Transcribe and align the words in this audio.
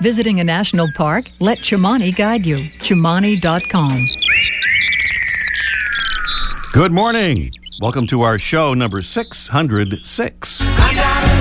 Visiting 0.00 0.38
a 0.38 0.44
national 0.44 0.86
park? 0.92 1.24
Let 1.40 1.58
Chimani 1.58 2.14
guide 2.14 2.46
you. 2.46 2.58
Chimani.com. 2.58 4.06
Good 6.72 6.92
morning. 6.92 7.50
Welcome 7.80 8.06
to 8.08 8.22
our 8.22 8.38
show 8.38 8.74
number 8.74 9.02
606. 9.02 10.60
I 10.62 10.94
got 10.94 11.24
a 11.24 11.34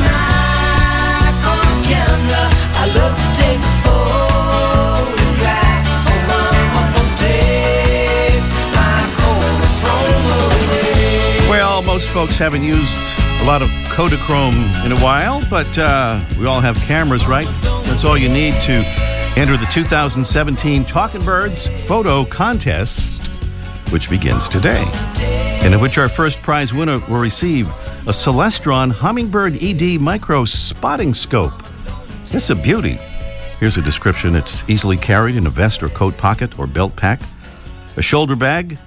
Nikon 1.28 1.84
camera. 1.84 2.50
I 2.74 2.88
love 2.98 3.16
to 3.16 3.30
take 3.38 3.62
photographs. 5.06 5.98
So 6.04 6.14
mama 6.26 6.82
won't 6.98 7.14
take 7.20 8.42
my 8.74 9.06
Kodachrome 9.22 10.34
away. 10.34 11.50
Well, 11.52 11.84
most 11.84 12.08
folks 12.10 12.40
haven't 12.40 12.64
used 12.64 12.92
a 13.42 13.46
lot 13.46 13.62
of 13.62 13.70
Kodachrome 13.94 14.84
in 14.84 14.92
a 14.94 15.00
while, 15.00 15.44
but 15.48 15.78
uh, 15.78 16.20
we 16.40 16.48
all 16.48 16.60
have 16.62 16.76
cameras, 16.78 17.28
right? 17.28 17.46
That's 17.98 18.06
all 18.06 18.16
you 18.16 18.30
need 18.30 18.54
to 18.62 18.74
enter 19.36 19.58
the 19.58 19.68
2017 19.72 20.86
Talking 20.86 21.26
Birds 21.26 21.68
Photo 21.88 22.26
Contest, 22.26 23.26
which 23.92 24.08
begins 24.08 24.48
today, 24.48 24.88
and 25.64 25.74
in 25.74 25.82
which 25.82 25.98
our 25.98 26.08
first 26.08 26.40
prize 26.44 26.76
winner 26.76 27.00
will 27.08 27.18
receive 27.18 27.68
a 27.68 28.12
Celestron 28.12 28.92
Hummingbird 28.92 29.64
ED 29.64 30.00
Micro 30.00 30.46
Spotting 30.46 31.16
Scope. 31.16 31.54
It's 32.26 32.52
a 32.52 32.56
beauty. 32.56 33.00
Here's 33.60 33.78
a 33.78 33.82
description. 33.82 34.36
It's 34.36 34.70
easily 34.70 34.98
carried 34.98 35.36
in 35.36 35.48
a 35.48 35.50
vest 35.50 35.82
or 35.82 35.90
coat 35.90 36.16
pocket 36.18 36.60
or 36.60 36.68
belt 36.68 36.96
pack, 36.96 37.20
a 37.96 38.04
shoulder 38.04 38.36
bag, 38.36 38.78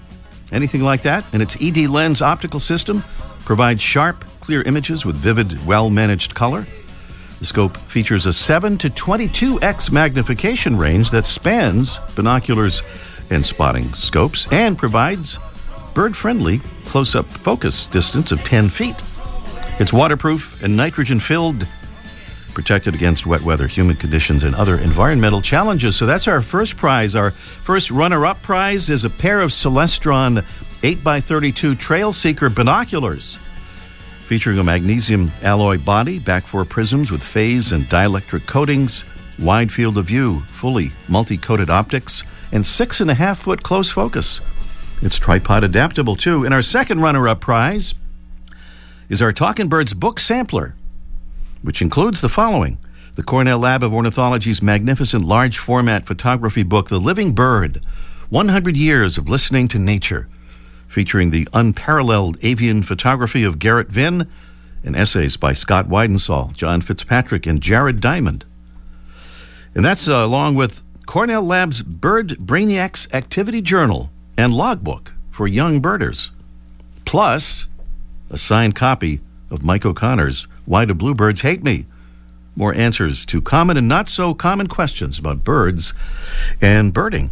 anything 0.53 0.83
like 0.83 1.03
that. 1.03 1.25
And 1.33 1.43
its 1.43 1.61
ED 1.61 1.89
lens 1.89 2.23
optical 2.23 2.61
system 2.61 3.03
provides 3.45 3.83
sharp, 3.83 4.25
clear 4.39 4.63
images 4.63 5.05
with 5.05 5.17
vivid, 5.17 5.67
well 5.67 5.91
managed 5.91 6.37
color. 6.37 6.65
The 7.41 7.47
scope 7.47 7.79
features 7.79 8.27
a 8.27 8.35
7 8.35 8.77
to 8.79 8.91
22x 8.91 9.91
magnification 9.91 10.77
range 10.77 11.11
that 11.11 11.25
spans 11.25 11.97
binoculars 12.15 12.83
and 13.31 13.45
spotting 13.45 13.95
scopes 13.95 14.47
and 14.53 14.77
provides 14.77 15.39
bird 15.95 16.15
friendly 16.15 16.59
close 16.85 17.15
up 17.15 17.25
focus 17.25 17.87
distance 17.87 18.31
of 18.31 18.45
10 18.45 18.69
feet. 18.69 18.95
It's 19.79 19.91
waterproof 19.91 20.63
and 20.63 20.77
nitrogen 20.77 21.19
filled, 21.19 21.67
protected 22.53 22.95
against 22.95 23.27
wet 23.27 23.41
weather, 23.41 23.67
humid 23.67 23.99
conditions, 23.99 24.43
and 24.43 24.55
other 24.55 24.77
environmental 24.77 25.41
challenges. 25.41 25.97
So 25.97 26.05
that's 26.05 26.29
our 26.29 26.43
first 26.43 26.77
prize. 26.77 27.15
Our 27.15 27.31
first 27.31 27.91
runner 27.91 28.27
up 28.27 28.43
prize 28.43 28.91
is 28.91 29.05
a 29.05 29.11
pair 29.11 29.41
of 29.41 29.51
Celestron 29.51 30.45
8x32 30.83 31.79
Trail 31.79 32.13
Seeker 32.13 32.51
binoculars 32.51 33.39
featuring 34.31 34.61
a 34.61 34.63
magnesium 34.63 35.29
alloy 35.43 35.77
body, 35.77 36.21
BaK-4 36.21 36.69
prisms 36.69 37.11
with 37.11 37.21
phase 37.21 37.73
and 37.73 37.83
dielectric 37.87 38.47
coatings, 38.47 39.05
wide 39.41 39.73
field 39.73 39.99
of 39.99 40.07
view, 40.07 40.39
fully 40.53 40.93
multi 41.09 41.37
coated 41.37 41.69
optics, 41.69 42.23
and 42.53 42.65
six 42.65 43.01
and 43.01 43.11
a 43.11 43.15
half 43.15 43.41
foot 43.41 43.65
close 43.65 43.91
focus. 43.91 44.41
It's 45.03 45.19
tripod 45.19 45.65
adaptable 45.65 46.15
too. 46.15 46.45
And 46.45 46.55
our 46.55 46.63
second 46.63 47.01
runner 47.01 47.27
up 47.27 47.41
prize 47.41 47.93
is 49.09 49.21
our 49.21 49.33
Talking 49.33 49.67
Birds 49.67 49.95
book 49.95 50.21
sampler, 50.21 50.77
which 51.63 51.83
includes 51.83 52.21
the 52.21 52.29
following 52.29 52.79
the 53.17 53.25
Cornell 53.25 53.59
Lab 53.59 53.83
of 53.83 53.93
Ornithology's 53.93 54.63
magnificent 54.63 55.25
large 55.25 55.59
format 55.59 56.07
photography 56.07 56.63
book, 56.63 56.89
The 56.89 57.01
Living 57.01 57.35
Bird 57.35 57.85
100 58.29 58.77
Years 58.77 59.19
of 59.19 59.29
Listening 59.29 59.67
to 59.67 59.81
Nature 59.81 60.29
featuring 60.91 61.31
the 61.31 61.47
unparalleled 61.53 62.37
avian 62.43 62.83
photography 62.83 63.45
of 63.45 63.61
Gerrit 63.61 63.93
Vyn 63.93 64.27
and 64.83 64.97
essays 64.97 65.37
by 65.37 65.53
Scott 65.53 65.87
Weidensaul, 65.89 66.55
John 66.57 66.81
Fitzpatrick, 66.81 67.47
and 67.47 67.61
Jared 67.61 68.01
Diamond. 68.01 68.45
And 69.73 69.85
that's 69.85 70.09
uh, 70.09 70.17
along 70.17 70.57
with 70.57 70.83
Cornell 71.07 71.45
Lab's 71.45 71.83
Bird 71.83 72.31
Brainiacs 72.31 73.13
Activity 73.15 73.63
Journal 73.63 74.11
and 74.37 74.53
Logbook 74.53 75.15
for 75.31 75.47
young 75.47 75.79
birders, 75.79 76.33
plus 77.05 77.69
a 78.29 78.37
signed 78.37 78.75
copy 78.75 79.21
of 79.49 79.63
Mike 79.63 79.87
O'Connor's 79.87 80.49
Why 80.65 80.87
Do 80.87 80.95
Bluebirds 80.95 81.43
Hate 81.43 81.63
Me? 81.63 81.87
More 82.57 82.75
answers 82.75 83.25
to 83.27 83.41
common 83.41 83.77
and 83.77 83.87
not 83.87 84.09
so 84.09 84.35
common 84.35 84.67
questions 84.67 85.21
about 85.21 85.45
birds 85.45 85.95
and 86.61 86.93
birding. 86.93 87.31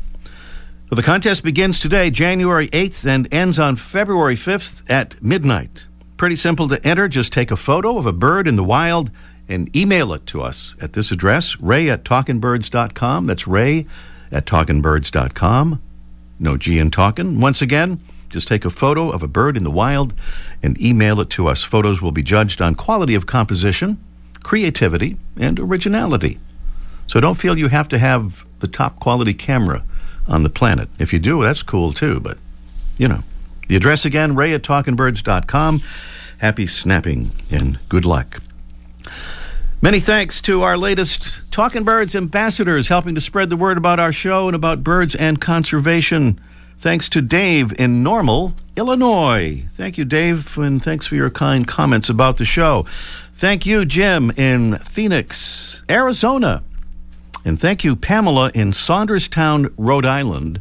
Well, 0.91 0.97
the 0.97 1.03
contest 1.03 1.45
begins 1.45 1.81
today, 1.81 2.11
January 2.11 2.69
8th, 2.69 3.05
and 3.05 3.29
ends 3.31 3.59
on 3.59 3.77
February 3.77 4.37
5th 4.37 4.91
at 4.91 5.23
midnight. 5.23 5.87
Pretty 6.17 6.35
simple 6.35 6.67
to 6.69 6.83
enter. 6.83 7.09
Just 7.09 7.31
take 7.31 7.51
a 7.51 7.59
photo 7.59 7.99
of 7.99 8.07
a 8.07 8.13
bird 8.13 8.49
in 8.49 8.57
the 8.57 8.65
wild 8.65 9.11
and 9.51 9.75
email 9.77 10.15
it 10.15 10.25
to 10.29 10.41
us 10.41 10.75
at 10.81 10.95
this 10.95 11.11
address, 11.11 11.61
ray 11.61 11.91
at 11.91 12.05
talkingbirds.com. 12.05 13.27
That's 13.27 13.47
ray 13.47 13.85
at 14.33 14.47
talkingbirds.com. 14.47 15.83
No 16.41 16.57
G 16.57 16.79
in 16.79 16.91
talking. 16.91 17.39
Once 17.39 17.61
again, 17.61 18.01
just 18.31 18.49
take 18.49 18.65
a 18.65 18.71
photo 18.71 19.11
of 19.11 19.23
a 19.23 19.29
bird 19.29 19.59
in 19.59 19.65
the 19.65 19.71
wild 19.71 20.15
and 20.63 20.81
email 20.81 21.21
it 21.21 21.29
to 21.31 21.49
us. 21.49 21.63
Photos 21.63 22.01
will 22.01 22.13
be 22.13 22.23
judged 22.23 22.63
on 22.63 22.75
quality 22.75 23.15
of 23.15 23.27
composition, 23.27 24.03
creativity, 24.43 25.19
and 25.37 25.61
originality. 25.61 26.39
So 27.07 27.21
don't 27.21 27.35
feel 27.35 27.59
you 27.59 27.69
have 27.69 27.89
to 27.89 27.99
have 27.99 28.47
the 28.61 28.69
top 28.69 29.01
quality 29.01 29.35
camera 29.35 29.85
on 30.29 30.43
the 30.43 30.51
planet. 30.51 30.89
If 30.99 31.13
you 31.13 31.19
do, 31.19 31.43
that's 31.43 31.63
cool 31.63 31.93
too, 31.93 32.21
but 32.21 32.39
you 32.97 33.09
know. 33.09 33.23
The 33.69 33.77
address 33.77 34.07
again, 34.07 34.35
ray 34.35 34.55
at 34.55 34.63
talkingbirds.com. 34.63 35.83
Happy 36.39 36.67
snapping 36.67 37.31
and 37.51 37.79
good 37.89 38.07
luck. 38.07 38.41
Many 39.83 40.01
thanks 40.01 40.43
to 40.43 40.63
our 40.63 40.77
latest 40.77 41.41
Talking 41.53 41.85
Birds 41.85 42.17
ambassadors 42.17 42.89
helping 42.89 43.15
to 43.15 43.21
spread 43.21 43.51
the 43.51 43.57
word 43.57 43.77
about 43.77 44.01
our 44.01 44.11
show 44.11 44.49
and 44.49 44.57
about 44.57 44.83
birds 44.83 45.15
and 45.15 45.41
conservation. 45.41 46.41
Thanks 46.79 47.09
to 47.11 47.21
Dave 47.21 47.79
in 47.79 48.03
Normal, 48.03 48.55
Illinois. 48.77 49.65
Thank 49.77 49.99
you, 49.99 50.05
Dave, 50.05 50.57
and 50.59 50.83
thanks 50.83 51.07
for 51.07 51.15
your 51.15 51.31
kind 51.31 51.67
comments 51.67 52.09
about 52.09 52.39
the 52.39 52.45
show. 52.45 52.87
Thank 53.35 53.67
you, 53.67 53.85
Jim 53.85 54.33
in 54.33 54.79
Phoenix, 54.79 55.83
Arizona. 55.89 56.63
And 57.45 57.61
thank 57.61 57.85
you, 57.85 57.97
Pamela 57.97 58.51
in 58.55 58.73
Saunderstown, 58.73 59.73
Rhode 59.77 60.05
Island, 60.05 60.61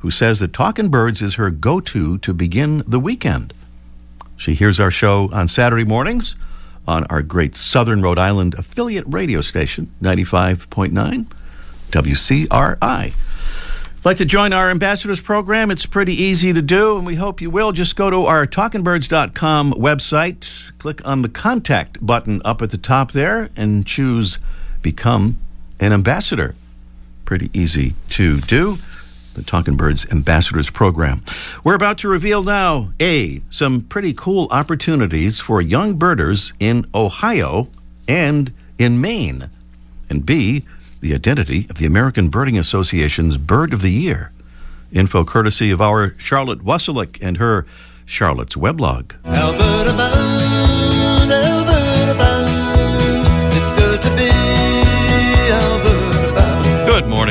who 0.00 0.10
says 0.10 0.38
that 0.38 0.52
Talking 0.52 0.88
Birds 0.88 1.22
is 1.22 1.34
her 1.34 1.50
go 1.50 1.80
to 1.80 2.18
to 2.18 2.34
begin 2.34 2.82
the 2.86 3.00
weekend. 3.00 3.52
She 4.36 4.54
hears 4.54 4.78
our 4.78 4.90
show 4.90 5.28
on 5.32 5.48
Saturday 5.48 5.84
mornings 5.84 6.36
on 6.86 7.04
our 7.04 7.22
great 7.22 7.56
Southern 7.56 8.00
Rhode 8.00 8.18
Island 8.18 8.54
affiliate 8.54 9.04
radio 9.06 9.40
station, 9.40 9.92
95.9 10.00 11.26
WCRI. 11.90 13.14
Like 14.04 14.16
to 14.18 14.24
join 14.24 14.52
our 14.52 14.70
ambassadors 14.70 15.20
program? 15.20 15.70
It's 15.70 15.84
pretty 15.84 16.14
easy 16.14 16.52
to 16.52 16.62
do, 16.62 16.96
and 16.96 17.04
we 17.04 17.16
hope 17.16 17.40
you 17.40 17.50
will. 17.50 17.72
Just 17.72 17.96
go 17.96 18.08
to 18.08 18.26
our 18.26 18.46
talkingbirds.com 18.46 19.72
website, 19.72 20.72
click 20.78 21.04
on 21.04 21.22
the 21.22 21.28
contact 21.28 22.04
button 22.04 22.40
up 22.44 22.62
at 22.62 22.70
the 22.70 22.78
top 22.78 23.12
there, 23.12 23.50
and 23.56 23.84
choose 23.84 24.38
Become 24.80 25.38
an 25.80 25.92
Ambassador. 25.92 26.54
Pretty 27.24 27.50
easy 27.52 27.94
to 28.10 28.40
do. 28.40 28.78
The 29.34 29.42
Talking 29.42 29.76
Birds 29.76 30.04
Ambassadors 30.10 30.68
Program. 30.68 31.22
We're 31.62 31.74
about 31.74 31.98
to 31.98 32.08
reveal 32.08 32.42
now 32.42 32.90
A, 32.98 33.40
some 33.50 33.82
pretty 33.82 34.12
cool 34.12 34.48
opportunities 34.50 35.38
for 35.38 35.60
young 35.60 35.94
birders 35.94 36.52
in 36.58 36.86
Ohio 36.92 37.68
and 38.08 38.52
in 38.78 39.00
Maine, 39.00 39.48
and 40.10 40.26
B, 40.26 40.64
the 41.00 41.14
identity 41.14 41.66
of 41.70 41.76
the 41.76 41.86
American 41.86 42.28
Birding 42.28 42.58
Association's 42.58 43.36
Bird 43.36 43.72
of 43.72 43.82
the 43.82 43.92
Year. 43.92 44.32
Info 44.90 45.24
courtesy 45.24 45.70
of 45.70 45.80
our 45.80 46.10
Charlotte 46.18 46.64
Wasylik 46.64 47.18
and 47.22 47.36
her 47.36 47.66
Charlotte's 48.06 48.56
Weblog. 48.56 49.14
Alberta 49.24 50.37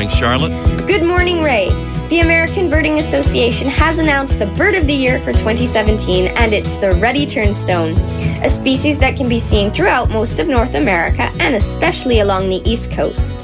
morning, 0.08 0.50
Charlotte. 0.50 0.86
Good 0.86 1.06
morning, 1.06 1.42
Ray. 1.42 1.68
The 2.08 2.20
American 2.20 2.70
Birding 2.70 2.98
Association 2.98 3.68
has 3.68 3.98
announced 3.98 4.38
the 4.38 4.46
Bird 4.46 4.74
of 4.74 4.86
the 4.86 4.94
Year 4.94 5.18
for 5.20 5.32
2017, 5.32 6.28
and 6.36 6.54
it's 6.54 6.76
the 6.76 6.92
ruddy 6.92 7.26
turnstone, 7.26 7.98
a 8.42 8.48
species 8.48 8.98
that 8.98 9.16
can 9.16 9.28
be 9.28 9.38
seen 9.38 9.70
throughout 9.70 10.08
most 10.08 10.38
of 10.38 10.48
North 10.48 10.74
America 10.74 11.30
and 11.40 11.54
especially 11.54 12.20
along 12.20 12.48
the 12.48 12.62
East 12.68 12.90
Coast. 12.92 13.40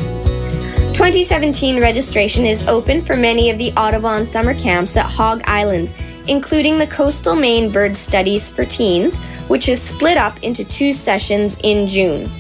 2017 0.95 1.81
registration 1.81 2.47
is 2.47 2.63
open 2.63 3.01
for 3.01 3.17
many 3.17 3.51
of 3.51 3.59
the 3.59 3.73
Audubon 3.73 4.25
summer 4.25 4.55
camps 4.55 4.97
at 4.97 5.07
Hog 5.07 5.43
Island, 5.45 5.93
including 6.29 6.79
the 6.79 6.87
Coastal 6.87 7.35
Maine 7.35 7.71
Bird 7.71 7.95
Studies 7.95 8.51
for 8.51 8.65
Teens, 8.65 9.19
which 9.49 9.69
is 9.69 9.83
split 9.83 10.17
up 10.17 10.43
into 10.43 10.65
two 10.65 10.93
sessions 10.93 11.59
in 11.63 11.87
June. 11.87 12.31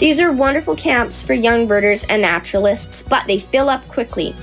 These 0.00 0.18
are 0.18 0.32
wonderful 0.32 0.74
camps 0.76 1.22
for 1.22 1.34
young 1.34 1.66
birders 1.66 2.04
and 2.04 2.22
naturalists, 2.22 3.02
but 3.02 3.26
they 3.26 3.38
fill 3.38 3.68
up 3.68 3.86
quickly. 3.86 4.34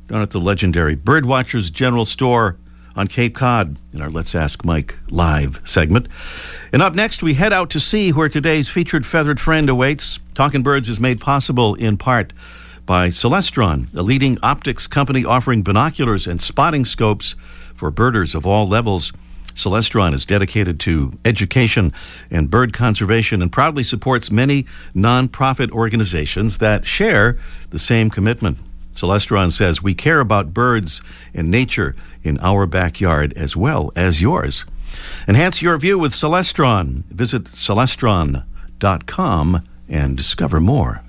down 0.07 0.21
at 0.23 0.31
the 0.31 0.39
legendary 0.39 0.95
Birdwatchers 0.95 1.71
General 1.71 2.05
Store 2.05 2.57
on 2.95 3.07
Cape 3.07 3.35
Cod 3.35 3.77
in 3.93 4.01
our 4.01 4.09
Let's 4.09 4.33
Ask 4.33 4.65
Mike 4.65 4.97
live 5.09 5.61
segment. 5.63 6.07
And 6.73 6.81
up 6.81 6.95
next, 6.95 7.21
we 7.21 7.35
head 7.35 7.53
out 7.53 7.69
to 7.71 7.79
sea 7.79 8.11
where 8.11 8.27
today's 8.27 8.67
featured 8.67 9.05
feathered 9.05 9.39
friend 9.39 9.69
awaits. 9.69 10.19
Talking 10.33 10.63
Birds 10.63 10.89
is 10.89 10.99
made 10.99 11.21
possible 11.21 11.75
in 11.75 11.97
part 11.97 12.33
by 12.87 13.09
Celestron, 13.09 13.95
a 13.95 14.01
leading 14.01 14.39
optics 14.41 14.87
company 14.87 15.25
offering 15.25 15.61
binoculars 15.61 16.25
and 16.25 16.41
spotting 16.41 16.85
scopes 16.85 17.35
for 17.77 17.89
birders 17.91 18.35
of 18.35 18.45
all 18.45 18.67
levels. 18.67 19.13
Celestron 19.53 20.13
is 20.13 20.25
dedicated 20.25 20.79
to 20.81 21.13
education 21.25 21.93
and 22.29 22.51
bird 22.51 22.73
conservation 22.73 23.41
and 23.41 23.51
proudly 23.51 23.83
supports 23.83 24.29
many 24.29 24.65
nonprofit 24.93 25.71
organizations 25.71 26.57
that 26.59 26.85
share 26.85 27.39
the 27.69 27.79
same 27.79 28.09
commitment. 28.09 28.57
Celestron 28.93 29.51
says 29.51 29.81
we 29.81 29.93
care 29.93 30.19
about 30.19 30.53
birds 30.53 31.01
and 31.33 31.49
nature 31.49 31.95
in 32.23 32.39
our 32.39 32.65
backyard 32.65 33.33
as 33.35 33.55
well 33.55 33.91
as 33.95 34.21
yours. 34.21 34.65
Enhance 35.27 35.61
your 35.61 35.77
view 35.77 35.99
with 35.99 36.13
Celestron. 36.13 37.05
Visit 37.05 37.45
celestron.com 37.45 38.43
and 39.89 40.17
discover 40.17 40.59
more. 40.59 41.03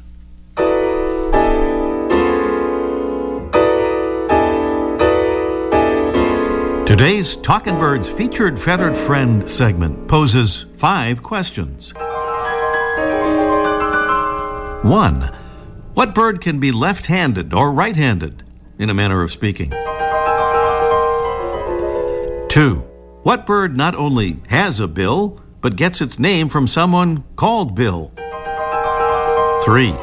Today's 6.89 7.37
Talking 7.37 7.79
Birds 7.79 8.09
featured 8.09 8.59
feathered 8.59 8.97
friend 8.97 9.47
segment 9.47 10.09
poses 10.09 10.65
five 10.79 11.23
questions. 11.23 11.93
One, 14.83 15.37
what 15.93 16.15
bird 16.15 16.41
can 16.41 16.59
be 16.59 16.73
left 16.73 17.05
handed 17.05 17.53
or 17.53 17.73
right 17.73 17.95
handed, 17.95 18.43
in 18.79 18.89
a 18.89 18.95
manner 18.95 19.21
of 19.21 19.31
speaking? 19.31 19.69
Two, 22.49 22.77
what 23.23 23.45
bird 23.45 23.77
not 23.77 23.95
only 23.95 24.41
has 24.49 24.81
a 24.81 24.89
bill, 24.89 25.39
but 25.61 25.77
gets 25.77 26.01
its 26.01 26.19
name 26.19 26.49
from 26.49 26.67
someone 26.67 27.23
called 27.37 27.75
Bill? 27.75 28.13
Three, 29.63 29.95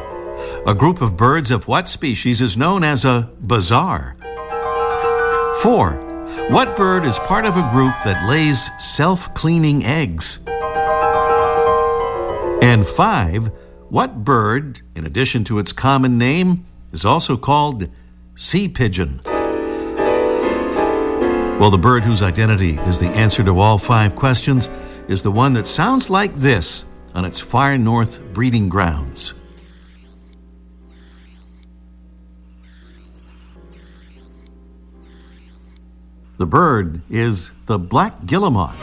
a 0.64 0.72
group 0.72 1.00
of 1.00 1.16
birds 1.16 1.50
of 1.50 1.66
what 1.66 1.88
species 1.88 2.40
is 2.40 2.56
known 2.56 2.84
as 2.84 3.04
a 3.04 3.28
bazaar? 3.40 4.16
Four, 5.60 6.05
what 6.48 6.76
bird 6.76 7.04
is 7.04 7.18
part 7.20 7.44
of 7.44 7.56
a 7.56 7.70
group 7.72 7.94
that 8.04 8.28
lays 8.28 8.70
self 8.78 9.32
cleaning 9.34 9.84
eggs? 9.84 10.38
And 12.62 12.86
five, 12.86 13.50
what 13.88 14.24
bird, 14.24 14.80
in 14.94 15.06
addition 15.06 15.44
to 15.44 15.58
its 15.58 15.72
common 15.72 16.18
name, 16.18 16.64
is 16.92 17.04
also 17.04 17.36
called 17.36 17.88
sea 18.36 18.68
pigeon? 18.68 19.20
Well, 21.58 21.70
the 21.70 21.78
bird 21.78 22.04
whose 22.04 22.22
identity 22.22 22.74
is 22.80 22.98
the 22.98 23.08
answer 23.08 23.42
to 23.42 23.58
all 23.58 23.78
five 23.78 24.14
questions 24.14 24.68
is 25.08 25.22
the 25.22 25.30
one 25.30 25.54
that 25.54 25.66
sounds 25.66 26.10
like 26.10 26.34
this 26.34 26.84
on 27.14 27.24
its 27.24 27.40
far 27.40 27.76
north 27.78 28.20
breeding 28.32 28.68
grounds. 28.68 29.34
The 36.38 36.44
bird 36.44 37.00
is 37.08 37.50
the 37.64 37.78
black 37.78 38.26
guillemot. 38.26 38.78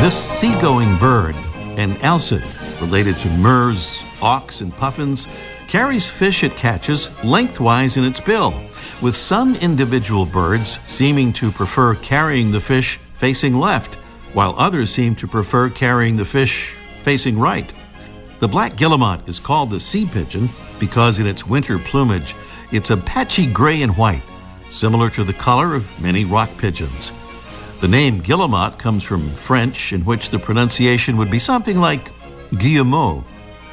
This 0.00 0.16
seagoing 0.16 0.96
bird, 0.98 1.36
an 1.76 1.94
alcid 1.98 2.42
related 2.80 3.14
to 3.16 3.28
murres, 3.28 4.02
auks, 4.20 4.62
and 4.62 4.74
puffins, 4.74 5.28
carries 5.68 6.08
fish 6.08 6.42
it 6.42 6.56
catches 6.56 7.10
lengthwise 7.22 7.96
in 7.96 8.02
its 8.02 8.20
bill, 8.20 8.52
with 9.00 9.14
some 9.14 9.54
individual 9.54 10.26
birds 10.26 10.80
seeming 10.88 11.32
to 11.34 11.52
prefer 11.52 11.94
carrying 11.94 12.50
the 12.50 12.60
fish 12.60 12.96
facing 13.18 13.54
left, 13.54 13.94
while 14.32 14.56
others 14.58 14.90
seem 14.90 15.14
to 15.14 15.28
prefer 15.28 15.70
carrying 15.70 16.16
the 16.16 16.24
fish 16.24 16.74
facing 17.02 17.38
right. 17.38 17.72
The 18.40 18.48
black 18.48 18.74
guillemot 18.74 19.28
is 19.28 19.38
called 19.38 19.70
the 19.70 19.78
sea 19.78 20.04
pigeon 20.04 20.48
because 20.80 21.20
in 21.20 21.28
its 21.28 21.46
winter 21.46 21.78
plumage, 21.78 22.34
it's 22.70 22.90
a 22.90 22.96
patchy 22.96 23.46
gray 23.46 23.82
and 23.82 23.96
white, 23.96 24.22
similar 24.68 25.08
to 25.10 25.24
the 25.24 25.32
color 25.32 25.74
of 25.74 26.02
many 26.02 26.24
rock 26.24 26.50
pigeons. 26.58 27.12
The 27.80 27.88
name 27.88 28.20
guillemot 28.20 28.78
comes 28.78 29.02
from 29.02 29.30
French, 29.30 29.92
in 29.92 30.04
which 30.04 30.30
the 30.30 30.38
pronunciation 30.38 31.16
would 31.16 31.30
be 31.30 31.38
something 31.38 31.78
like 31.78 32.12
guillemot, 32.58 33.24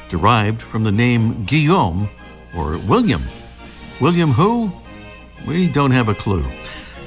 derived 0.08 0.62
from 0.62 0.84
the 0.84 0.92
name 0.92 1.44
Guillaume 1.44 2.08
or 2.56 2.78
William. 2.78 3.22
William 4.00 4.30
who? 4.30 4.72
We 5.46 5.68
don't 5.68 5.90
have 5.90 6.08
a 6.08 6.14
clue. 6.14 6.44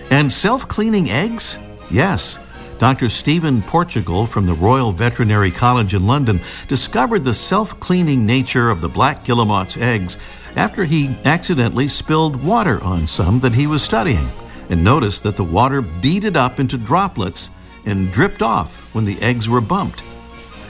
And 0.10 0.31
self 0.31 0.67
cleaning 0.67 1.10
eggs? 1.10 1.58
Yes. 1.89 2.39
Dr. 2.79 3.10
Stephen 3.10 3.62
Portugal 3.62 4.25
from 4.25 4.46
the 4.46 4.53
Royal 4.53 4.93
Veterinary 4.93 5.51
College 5.51 5.93
in 5.93 6.08
London 6.08 6.39
discovered 6.67 7.25
the 7.25 7.34
self 7.34 7.79
cleaning 7.79 8.25
nature 8.25 8.69
of 8.69 8.81
the 8.81 8.89
black 8.89 9.24
guillemot's 9.24 9.75
eggs 9.75 10.17
after 10.56 10.86
he 10.86 11.15
accidentally 11.25 11.88
spilled 11.88 12.44
water 12.44 12.82
on 12.84 13.08
some 13.08 13.39
that 13.39 13.53
he 13.53 13.68
was 13.68 13.84
studying 13.84 14.27
and 14.70 14.84
noticed 14.84 15.24
that 15.24 15.36
the 15.36 15.44
water 15.44 15.82
beaded 15.82 16.38
up 16.38 16.60
into 16.60 16.77
droplets 16.77 17.50
and 17.86 18.12
dripped 18.12 18.41
off 18.41 18.82
when 18.94 19.06
the 19.06 19.22
eggs 19.22 19.50
were 19.50 19.62
bumped. 19.62 20.03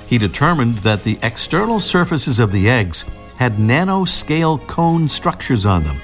He 0.07 0.17
determined 0.17 0.79
that 0.79 1.03
the 1.03 1.19
external 1.21 1.79
surfaces 1.79 2.39
of 2.39 2.51
the 2.51 2.69
eggs 2.69 3.05
had 3.35 3.57
nanoscale 3.57 4.65
cone 4.67 5.07
structures 5.07 5.65
on 5.65 5.83
them, 5.83 6.01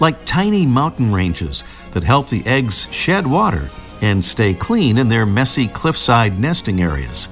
like 0.00 0.24
tiny 0.24 0.64
mountain 0.64 1.12
ranges 1.12 1.64
that 1.92 2.04
help 2.04 2.28
the 2.28 2.46
eggs 2.46 2.86
shed 2.92 3.26
water 3.26 3.68
and 4.00 4.24
stay 4.24 4.54
clean 4.54 4.96
in 4.96 5.08
their 5.08 5.26
messy 5.26 5.66
cliffside 5.68 6.38
nesting 6.38 6.80
areas. 6.80 7.28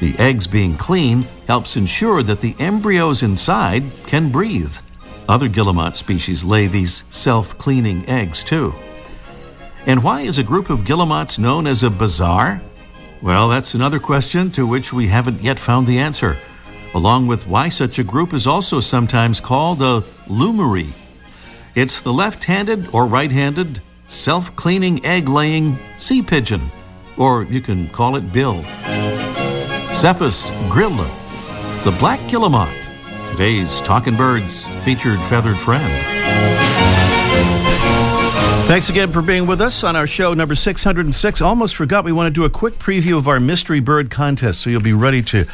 The 0.00 0.16
eggs 0.18 0.46
being 0.46 0.76
clean 0.76 1.26
helps 1.46 1.76
ensure 1.76 2.22
that 2.22 2.40
the 2.40 2.54
embryos 2.60 3.22
inside 3.22 3.82
can 4.06 4.30
breathe. 4.30 4.76
Other 5.28 5.48
guillemot 5.48 5.94
species 5.94 6.42
lay 6.42 6.68
these 6.68 7.04
self 7.10 7.58
cleaning 7.58 8.08
eggs 8.08 8.42
too. 8.42 8.74
And 9.84 10.02
why 10.02 10.22
is 10.22 10.38
a 10.38 10.42
group 10.42 10.70
of 10.70 10.84
guillemots 10.84 11.38
known 11.38 11.66
as 11.66 11.82
a 11.82 11.90
bazaar? 11.90 12.62
Well, 13.20 13.48
that's 13.48 13.74
another 13.74 13.98
question 13.98 14.50
to 14.52 14.66
which 14.66 14.92
we 14.92 15.06
haven't 15.08 15.42
yet 15.42 15.58
found 15.58 15.86
the 15.86 15.98
answer, 15.98 16.38
along 16.94 17.26
with 17.26 17.46
why 17.46 17.68
such 17.68 17.98
a 17.98 18.04
group 18.04 18.32
is 18.32 18.46
also 18.46 18.80
sometimes 18.80 19.40
called 19.40 19.82
a 19.82 20.02
loomery. 20.28 20.92
It's 21.74 22.00
the 22.00 22.12
left 22.12 22.44
handed 22.44 22.88
or 22.94 23.04
right 23.04 23.30
handed, 23.30 23.82
self 24.06 24.56
cleaning 24.56 25.04
egg 25.04 25.28
laying 25.28 25.78
sea 25.98 26.22
pigeon, 26.22 26.70
or 27.18 27.42
you 27.42 27.60
can 27.60 27.88
call 27.90 28.16
it 28.16 28.32
Bill. 28.32 28.62
Cepphus 29.92 30.50
grylle, 30.70 31.06
the 31.84 31.92
black 31.98 32.20
guillemot, 32.30 32.87
today's 33.30 33.80
Talking 33.82 34.16
Birds 34.16 34.64
featured 34.84 35.20
feathered 35.24 35.58
friend. 35.58 35.92
Thanks 38.66 38.90
again 38.90 39.12
for 39.12 39.22
being 39.22 39.46
with 39.46 39.60
us 39.60 39.84
on 39.84 39.96
our 39.96 40.06
show 40.06 40.34
number 40.34 40.54
606. 40.54 41.40
Almost 41.40 41.76
forgot 41.76 42.04
we 42.04 42.12
want 42.12 42.26
to 42.26 42.40
do 42.40 42.44
a 42.44 42.50
quick 42.50 42.74
preview 42.74 43.16
of 43.16 43.28
our 43.28 43.40
mystery 43.40 43.80
bird 43.80 44.10
contest, 44.10 44.60
so 44.60 44.70
you'll 44.70 44.82
be 44.82 44.92
ready 44.92 45.22
to 45.22 45.46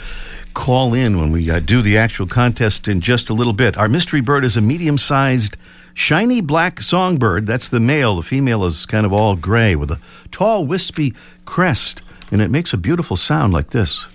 call 0.55 0.95
in 0.95 1.21
when 1.21 1.31
we 1.31 1.51
uh, 1.51 1.61
do 1.61 1.83
the 1.83 1.97
actual 1.99 2.27
contest 2.27 2.89
in 2.89 3.01
just 3.01 3.31
a 3.31 3.35
little 3.35 3.53
bit. 3.53 3.77
Our 3.77 3.89
mystery 3.89 4.21
bird 4.21 4.45
is 4.45 4.57
a 4.57 4.61
medium 4.61 4.99
sized, 4.99 5.57
shiny 5.95 6.41
black 6.41 6.81
songbird. 6.81 7.47
That's 7.47 7.69
the 7.69 7.81
male. 7.81 8.17
The 8.17 8.23
female 8.23 8.65
is 8.65 8.87
kind 8.87 9.07
of 9.07 9.13
all 9.13 9.37
gray 9.37 9.77
with 9.77 9.91
a 9.91 10.01
tall, 10.31 10.67
wispy 10.67 11.15
crest, 11.45 12.03
and 12.31 12.41
it 12.41 12.51
makes 12.51 12.73
a 12.73 12.77
beautiful 12.77 13.17
sound 13.17 13.53
like 13.53 13.71
this. 13.71 14.07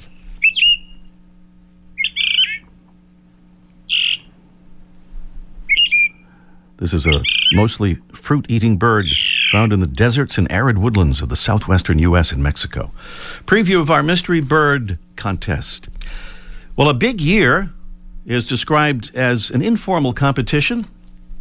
This 6.79 6.93
is 6.93 7.05
a 7.05 7.21
mostly 7.51 7.95
fruit 8.13 8.45
eating 8.47 8.77
bird 8.77 9.05
found 9.51 9.73
in 9.73 9.81
the 9.81 9.87
deserts 9.87 10.37
and 10.37 10.49
arid 10.49 10.77
woodlands 10.77 11.21
of 11.21 11.27
the 11.27 11.35
southwestern 11.35 11.99
U.S. 11.99 12.31
and 12.31 12.41
Mexico. 12.41 12.93
Preview 13.45 13.81
of 13.81 13.91
our 13.91 14.01
mystery 14.01 14.39
bird 14.39 14.97
contest. 15.17 15.89
Well, 16.77 16.87
a 16.87 16.93
big 16.93 17.19
year 17.19 17.69
is 18.25 18.47
described 18.47 19.13
as 19.13 19.49
an 19.49 19.61
informal 19.61 20.13
competition. 20.13 20.87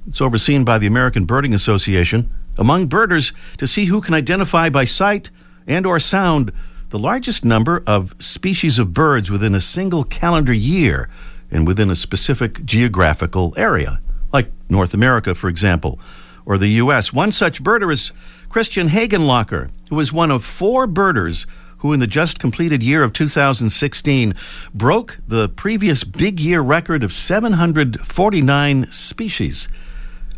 It's 0.08 0.20
overseen 0.20 0.64
by 0.64 0.78
the 0.78 0.88
American 0.88 1.24
Birding 1.24 1.54
Association 1.54 2.28
among 2.58 2.88
birders 2.88 3.32
to 3.58 3.66
see 3.68 3.84
who 3.84 4.00
can 4.00 4.14
identify 4.14 4.68
by 4.70 4.86
sight 4.86 5.30
and 5.68 5.86
or 5.86 6.00
sound 6.00 6.50
the 6.90 6.98
largest 6.98 7.44
number 7.44 7.84
of 7.86 8.12
species 8.20 8.80
of 8.80 8.92
birds 8.92 9.30
within 9.30 9.54
a 9.54 9.60
single 9.60 10.02
calendar 10.02 10.52
year 10.52 11.08
and 11.52 11.64
within 11.64 11.90
a 11.90 11.94
specific 11.94 12.64
geographical 12.64 13.54
area, 13.56 14.00
like 14.32 14.50
North 14.68 14.94
America, 14.94 15.34
for 15.34 15.48
example, 15.48 15.98
or 16.46 16.58
the 16.58 16.68
U.S. 16.68 17.12
One 17.12 17.32
such 17.32 17.62
birder 17.62 17.92
is 17.92 18.12
Christian 18.48 18.88
Hagenlocher, 18.88 19.70
who 19.90 20.00
is 20.00 20.12
one 20.12 20.30
of 20.30 20.44
four 20.44 20.86
birders 20.86 21.46
who 21.78 21.92
in 21.92 22.00
the 22.00 22.06
just 22.06 22.38
completed 22.38 22.82
year 22.82 23.02
of 23.02 23.12
2016 23.12 24.34
broke 24.74 25.18
the 25.28 25.48
previous 25.48 26.04
big 26.04 26.40
year 26.40 26.60
record 26.60 27.04
of 27.04 27.12
749 27.12 28.90
species. 28.90 29.68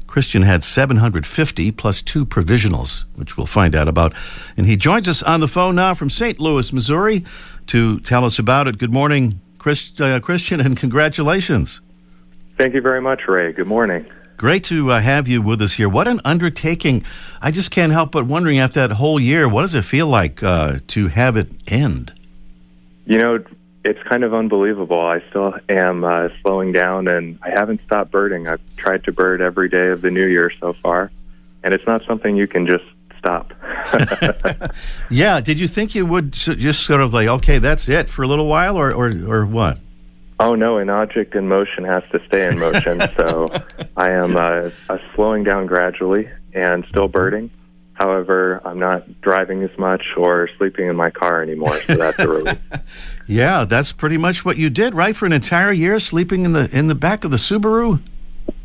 Christian 0.06 0.42
had 0.42 0.64
750 0.64 1.70
plus 1.70 2.02
two 2.02 2.26
provisionals, 2.26 3.04
which 3.14 3.36
we'll 3.36 3.46
find 3.46 3.76
out 3.76 3.86
about. 3.86 4.12
And 4.56 4.66
he 4.66 4.76
joins 4.76 5.08
us 5.08 5.22
on 5.22 5.38
the 5.40 5.48
phone 5.48 5.76
now 5.76 5.94
from 5.94 6.10
St. 6.10 6.40
Louis, 6.40 6.72
Missouri, 6.72 7.24
to 7.68 8.00
tell 8.00 8.24
us 8.24 8.38
about 8.38 8.66
it. 8.66 8.78
Good 8.78 8.92
morning, 8.92 9.40
Chris, 9.58 9.98
uh, 10.00 10.18
Christian, 10.20 10.60
and 10.60 10.76
congratulations. 10.76 11.80
Thank 12.60 12.74
you 12.74 12.82
very 12.82 13.00
much, 13.00 13.26
Ray. 13.26 13.52
Good 13.52 13.68
morning. 13.68 14.04
Great 14.36 14.64
to 14.64 14.90
uh, 14.90 15.00
have 15.00 15.26
you 15.26 15.40
with 15.40 15.62
us 15.62 15.72
here. 15.72 15.88
What 15.88 16.06
an 16.06 16.20
undertaking. 16.26 17.06
I 17.40 17.52
just 17.52 17.70
can't 17.70 17.90
help 17.90 18.12
but 18.12 18.26
wondering 18.26 18.58
after 18.58 18.86
that 18.86 18.96
whole 18.96 19.18
year, 19.18 19.48
what 19.48 19.62
does 19.62 19.74
it 19.74 19.80
feel 19.80 20.08
like 20.08 20.42
uh, 20.42 20.80
to 20.88 21.08
have 21.08 21.38
it 21.38 21.50
end? 21.66 22.12
You 23.06 23.18
know, 23.18 23.42
it's 23.82 24.02
kind 24.02 24.24
of 24.24 24.34
unbelievable. 24.34 25.00
I 25.00 25.20
still 25.30 25.54
am 25.70 26.04
uh, 26.04 26.28
slowing 26.42 26.70
down, 26.72 27.08
and 27.08 27.38
I 27.42 27.48
haven't 27.48 27.80
stopped 27.86 28.10
birding. 28.10 28.46
I've 28.46 28.60
tried 28.76 29.04
to 29.04 29.12
bird 29.12 29.40
every 29.40 29.70
day 29.70 29.86
of 29.86 30.02
the 30.02 30.10
new 30.10 30.26
year 30.26 30.52
so 30.60 30.74
far, 30.74 31.10
and 31.62 31.72
it's 31.72 31.86
not 31.86 32.04
something 32.04 32.36
you 32.36 32.46
can 32.46 32.66
just 32.66 32.84
stop. 33.18 33.54
yeah. 35.10 35.40
Did 35.40 35.58
you 35.58 35.66
think 35.66 35.94
you 35.94 36.04
would 36.04 36.32
just 36.34 36.82
sort 36.82 37.00
of 37.00 37.14
like, 37.14 37.26
okay, 37.26 37.58
that's 37.58 37.88
it 37.88 38.10
for 38.10 38.22
a 38.22 38.26
little 38.26 38.48
while, 38.48 38.76
or, 38.76 38.92
or, 38.92 39.10
or 39.26 39.46
what? 39.46 39.78
Oh 40.40 40.54
no, 40.54 40.78
an 40.78 40.88
object 40.88 41.34
in 41.34 41.48
motion 41.48 41.84
has 41.84 42.02
to 42.12 42.24
stay 42.26 42.48
in 42.48 42.58
motion. 42.58 42.98
so 43.18 43.46
I 43.94 44.16
am 44.16 44.36
uh, 44.36 44.70
uh, 44.88 44.98
slowing 45.14 45.44
down 45.44 45.66
gradually 45.66 46.30
and 46.54 46.84
still 46.88 47.08
birding. 47.08 47.50
However, 47.92 48.62
I'm 48.64 48.78
not 48.78 49.20
driving 49.20 49.62
as 49.62 49.78
much 49.78 50.02
or 50.16 50.48
sleeping 50.56 50.88
in 50.88 50.96
my 50.96 51.10
car 51.10 51.42
anymore, 51.42 51.78
so 51.80 51.94
that's 51.94 52.18
a 52.18 52.26
relief. 52.26 52.58
yeah, 53.26 53.66
that's 53.66 53.92
pretty 53.92 54.16
much 54.16 54.42
what 54.42 54.56
you 54.56 54.70
did, 54.70 54.94
right? 54.94 55.14
For 55.14 55.26
an 55.26 55.34
entire 55.34 55.72
year, 55.72 55.98
sleeping 55.98 56.46
in 56.46 56.54
the 56.54 56.74
in 56.74 56.86
the 56.86 56.94
back 56.94 57.24
of 57.24 57.30
the 57.30 57.36
Subaru. 57.36 58.00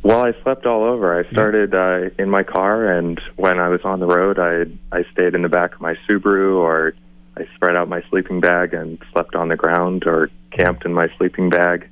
Well, 0.01 0.25
I 0.25 0.31
slept 0.43 0.65
all 0.65 0.83
over. 0.83 1.19
I 1.19 1.29
started 1.29 1.75
uh, 1.75 2.11
in 2.17 2.29
my 2.29 2.43
car, 2.43 2.89
and 2.89 3.19
when 3.35 3.59
I 3.59 3.67
was 3.67 3.81
on 3.83 3.99
the 3.99 4.07
road, 4.07 4.39
I 4.39 4.63
I 4.95 5.03
stayed 5.11 5.35
in 5.35 5.41
the 5.41 5.49
back 5.49 5.73
of 5.73 5.81
my 5.81 5.95
Subaru, 6.07 6.55
or 6.55 6.93
I 7.37 7.47
spread 7.55 7.75
out 7.75 7.89
my 7.89 8.01
sleeping 8.09 8.39
bag 8.39 8.73
and 8.73 8.97
slept 9.11 9.35
on 9.35 9.49
the 9.49 9.55
ground, 9.55 10.05
or 10.05 10.29
camped 10.51 10.85
in 10.85 10.93
my 10.93 11.09
sleeping 11.17 11.49
bag 11.49 11.89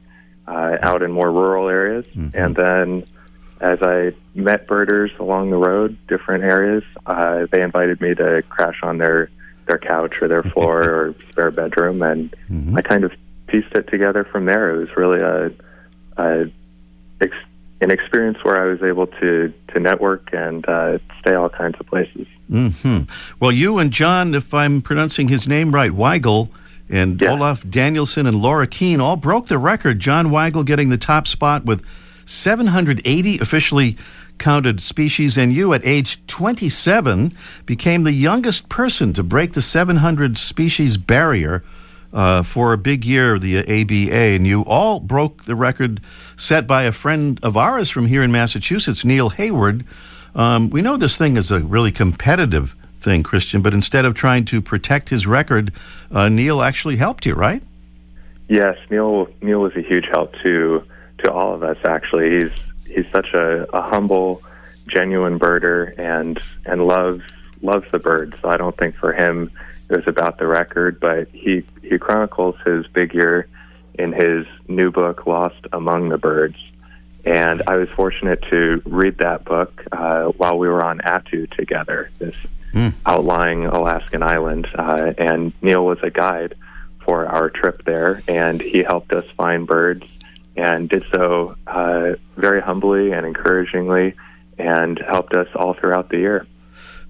uh, 0.48 0.78
out 0.82 1.04
in 1.04 1.12
more 1.12 1.32
rural 1.32 1.70
areas. 1.70 2.06
Mm-hmm. 2.08 2.38
And 2.38 2.56
then 2.56 3.04
as 3.62 3.82
I 3.82 4.14
met 4.36 4.68
birders 4.68 5.12
along 5.20 5.50
the 5.50 5.58
road, 5.58 5.98
different 6.08 6.44
areas, 6.44 6.84
uh, 7.06 7.48
they 7.52 7.62
invited 7.62 8.02
me 8.02 8.14
to 8.16 8.44
crash 8.50 8.80
on 8.84 8.98
their, 8.98 9.30
their 9.68 9.78
couch 9.78 10.22
or 10.22 10.28
their 10.28 10.44
floor 10.44 10.82
or 10.90 11.16
spare 11.30 11.52
bedroom. 11.52 12.02
And 12.02 12.32
mm-hmm. 12.50 12.78
I 12.78 12.82
kind 12.82 13.04
of 13.04 13.14
pieced 13.48 13.74
it 13.74 13.88
together 13.88 14.24
from 14.24 14.46
there. 14.46 14.76
It 14.76 14.80
was 14.80 14.98
really 14.98 15.20
a, 15.20 15.52
a 16.18 16.52
ex- 17.22 17.36
an 17.84 17.92
experience 17.92 18.38
where 18.44 18.58
I 18.58 18.66
was 18.72 18.82
able 18.82 19.08
to 19.08 19.54
to 19.74 19.80
network 19.80 20.30
and 20.32 20.68
uh, 20.68 21.00
stay 21.20 21.36
all 21.36 21.50
kinds 21.50 21.76
of 21.80 21.86
places. 21.86 22.26
Mm-hmm. 22.50 23.04
Well, 23.40 23.52
you 23.52 23.78
and 23.78 23.92
John, 23.92 24.34
if 24.34 24.54
I'm 24.54 24.82
pronouncing 24.82 25.28
his 25.28 25.48
name 25.48 25.74
right, 25.74 25.92
Weigel, 25.92 26.50
and 26.90 27.22
yeah. 27.22 27.32
Olaf 27.32 27.68
Danielson 27.70 28.26
and 28.26 28.38
Laura 28.38 28.68
Keene 28.68 29.02
all 29.02 29.18
broke 29.18 29.48
the 29.48 29.58
record. 29.58 30.00
John 30.00 30.28
Weigel 30.28 30.66
getting 30.66 30.90
the 30.90 30.98
top 30.98 31.28
spot 31.28 31.66
with 31.66 31.86
780 32.26 33.40
officially 33.40 33.98
counted 34.38 34.82
species, 34.82 35.38
and 35.38 35.52
you 35.52 35.74
at 35.74 35.86
age 35.86 36.26
27 36.28 37.34
became 37.66 38.04
the 38.04 38.14
youngest 38.14 38.70
person 38.70 39.12
to 39.14 39.24
break 39.24 39.54
the 39.54 39.62
700 39.62 40.38
species 40.38 40.96
barrier 40.96 41.64
uh, 42.14 42.44
for 42.44 42.74
a 42.74 42.78
big 42.78 43.04
year, 43.04 43.40
the 43.40 43.60
ABA. 43.60 44.14
And 44.14 44.48
you 44.48 44.62
all 44.62 45.00
broke 45.00 45.44
the 45.44 45.56
record 45.56 46.00
set 46.38 46.68
by 46.68 46.84
a 46.84 46.92
friend 46.92 47.40
of 47.44 47.58
ours 47.58 47.90
from 47.90 48.06
here 48.06 48.24
in 48.24 48.32
Massachusetts, 48.32 49.04
Neil 49.04 49.30
Hayward. 49.30 49.86
Um, 50.36 50.70
we 50.70 50.82
know 50.82 50.98
this 50.98 51.18
thing 51.18 51.38
is 51.38 51.52
a 51.52 51.60
really 51.60 51.92
competitive 51.92 52.76
thing, 53.00 53.24
Christian, 53.24 53.62
but 53.62 53.74
instead 53.74 54.06
of 54.06 54.14
trying 54.14 54.46
to 54.46 54.62
protect 54.62 55.10
his 55.10 55.28
record, 55.28 55.74
uh, 56.12 56.30
Neil 56.30 56.62
actually 56.62 56.96
helped 56.96 57.26
you, 57.26 57.34
right? 57.34 57.62
Yes, 58.48 58.78
Neil. 58.90 59.28
Neil 59.42 59.60
was 59.60 59.76
a 59.76 59.82
huge 59.82 60.06
help 60.12 60.34
to 60.44 60.84
to 61.20 61.32
all 61.32 61.54
of 61.54 61.64
us. 61.64 61.78
Actually, 61.86 62.40
he's 62.40 62.54
he's 62.88 63.12
such 63.12 63.34
a, 63.34 63.68
a 63.76 63.82
humble, 63.82 64.42
genuine 64.88 65.40
birder, 65.40 65.98
and 65.98 66.40
and 66.66 66.86
loves 66.86 67.24
loves 67.62 67.90
the 67.92 68.00
birds. 68.00 68.36
So 68.42 68.50
I 68.50 68.58
don't 68.58 68.76
think 68.78 68.96
for 68.96 69.14
him 69.14 69.52
it 69.90 69.98
was 69.98 70.08
about 70.08 70.38
the 70.38 70.48
record, 70.48 71.00
but 71.00 71.30
he 71.30 71.64
he 71.84 71.98
chronicles 71.98 72.56
his 72.66 72.88
big 72.88 73.14
year 73.14 73.48
in 73.96 74.12
his 74.12 74.46
new 74.68 74.92
book, 74.92 75.28
Lost 75.28 75.68
Among 75.72 76.10
the 76.10 76.18
Birds. 76.18 76.58
And 77.26 77.62
I 77.68 77.76
was 77.76 77.90
fortunate 77.90 78.42
to 78.52 78.82
read 78.86 79.20
that 79.20 79.46
book 79.46 79.84
uh, 79.92 80.26
while 80.26 80.58
we 80.58 80.68
were 80.68 80.84
on 80.84 81.00
Attu 81.00 81.50
together, 81.56 82.10
this 82.20 82.36
mm. 82.74 82.94
outlying 83.06 83.66
Alaskan 83.66 84.24
island. 84.24 84.68
Uh, 84.78 85.14
and 85.18 85.54
Neil 85.62 85.86
was 85.86 86.00
a 86.04 86.10
guide 86.10 86.56
for 87.06 87.26
our 87.28 87.50
trip 87.50 87.84
there, 87.86 88.24
and 88.28 88.62
he 88.62 88.80
helped 88.80 89.14
us 89.14 89.26
find 89.38 89.68
birds 89.68 90.20
and 90.56 90.90
did 90.90 91.06
so 91.14 91.56
uh, 91.68 92.14
very 92.36 92.62
humbly 92.62 93.12
and 93.12 93.26
encouragingly 93.26 94.14
and 94.58 95.00
helped 95.00 95.36
us 95.36 95.48
all 95.56 95.74
throughout 95.74 96.10
the 96.10 96.18
year. 96.18 96.46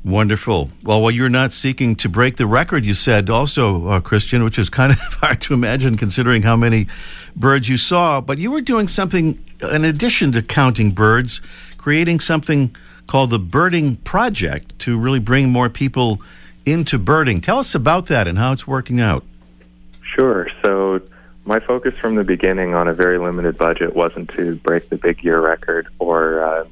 Wonderful. 0.05 0.69
Well, 0.83 1.01
while 1.01 1.11
you're 1.11 1.29
not 1.29 1.53
seeking 1.53 1.95
to 1.97 2.09
break 2.09 2.35
the 2.35 2.45
record, 2.45 2.85
you 2.85 2.93
said 2.93 3.29
also, 3.29 3.87
uh, 3.87 3.99
Christian, 4.01 4.43
which 4.43 4.59
is 4.59 4.69
kind 4.81 4.91
of 4.91 4.99
hard 4.99 5.41
to 5.41 5.53
imagine 5.53 5.95
considering 5.95 6.41
how 6.41 6.57
many 6.57 6.87
birds 7.35 7.69
you 7.69 7.77
saw, 7.77 8.19
but 8.19 8.37
you 8.37 8.51
were 8.51 8.61
doing 8.61 8.87
something 8.87 9.39
in 9.61 9.85
addition 9.85 10.33
to 10.33 10.41
counting 10.41 10.91
birds, 10.91 11.41
creating 11.77 12.19
something 12.19 12.75
called 13.07 13.29
the 13.29 13.39
Birding 13.39 13.95
Project 13.97 14.77
to 14.79 14.99
really 14.99 15.19
bring 15.19 15.49
more 15.49 15.69
people 15.69 16.21
into 16.65 16.97
birding. 16.97 17.41
Tell 17.41 17.59
us 17.59 17.75
about 17.75 18.07
that 18.07 18.27
and 18.27 18.37
how 18.37 18.51
it's 18.51 18.67
working 18.67 18.99
out. 18.99 19.23
Sure. 20.15 20.47
So, 20.61 21.01
my 21.45 21.59
focus 21.59 21.97
from 21.97 22.15
the 22.15 22.23
beginning 22.23 22.73
on 22.73 22.87
a 22.87 22.93
very 22.93 23.17
limited 23.17 23.57
budget 23.57 23.93
wasn't 23.95 24.29
to 24.31 24.55
break 24.57 24.87
the 24.89 24.95
big 24.95 25.23
year 25.23 25.41
record 25.41 25.87
or 25.99 26.41
uh, 26.41 26.65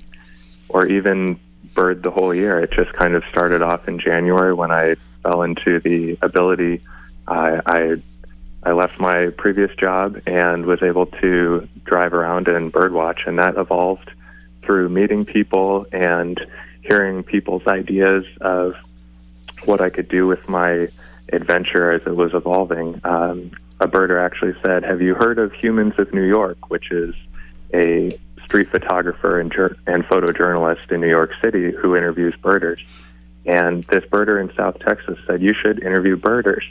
or 0.69 0.85
even 0.85 1.37
bird 1.73 2.03
the 2.03 2.11
whole 2.11 2.33
year. 2.33 2.59
It 2.59 2.71
just 2.71 2.93
kind 2.93 3.15
of 3.15 3.23
started 3.31 3.61
off 3.61 3.87
in 3.87 3.99
January 3.99 4.53
when 4.53 4.71
I 4.71 4.95
fell 5.23 5.43
into 5.43 5.79
the 5.79 6.17
ability. 6.21 6.81
I, 7.27 7.61
I 7.65 7.95
I 8.63 8.73
left 8.73 8.99
my 8.99 9.27
previous 9.37 9.75
job 9.75 10.21
and 10.27 10.65
was 10.67 10.83
able 10.83 11.07
to 11.07 11.67
drive 11.83 12.13
around 12.13 12.47
and 12.47 12.71
birdwatch, 12.71 13.25
and 13.25 13.39
that 13.39 13.57
evolved 13.57 14.11
through 14.61 14.89
meeting 14.89 15.25
people 15.25 15.87
and 15.91 16.39
hearing 16.83 17.23
people's 17.23 17.65
ideas 17.65 18.25
of 18.39 18.75
what 19.65 19.81
I 19.81 19.89
could 19.89 20.07
do 20.07 20.27
with 20.27 20.47
my 20.47 20.87
adventure 21.33 21.91
as 21.91 22.05
it 22.05 22.15
was 22.15 22.33
evolving. 22.33 23.01
Um, 23.03 23.51
a 23.79 23.87
birder 23.87 24.23
actually 24.23 24.53
said, 24.63 24.83
"Have 24.83 25.01
you 25.01 25.15
heard 25.15 25.39
of 25.39 25.53
Humans 25.53 25.95
of 25.97 26.13
New 26.13 26.27
York?" 26.27 26.69
which 26.69 26.91
is 26.91 27.15
a 27.73 28.11
street 28.51 28.67
photographer 28.67 29.39
and, 29.39 29.49
jur- 29.49 29.77
and 29.87 30.03
photojournalist 30.03 30.91
in 30.91 30.99
New 30.99 31.07
York 31.07 31.31
City 31.41 31.71
who 31.71 31.95
interviews 31.95 32.35
birders. 32.41 32.83
And 33.45 33.81
this 33.85 34.03
birder 34.03 34.41
in 34.41 34.53
South 34.57 34.77
Texas 34.79 35.17
said, 35.25 35.41
You 35.41 35.53
should 35.53 35.81
interview 35.81 36.17
birders, 36.17 36.65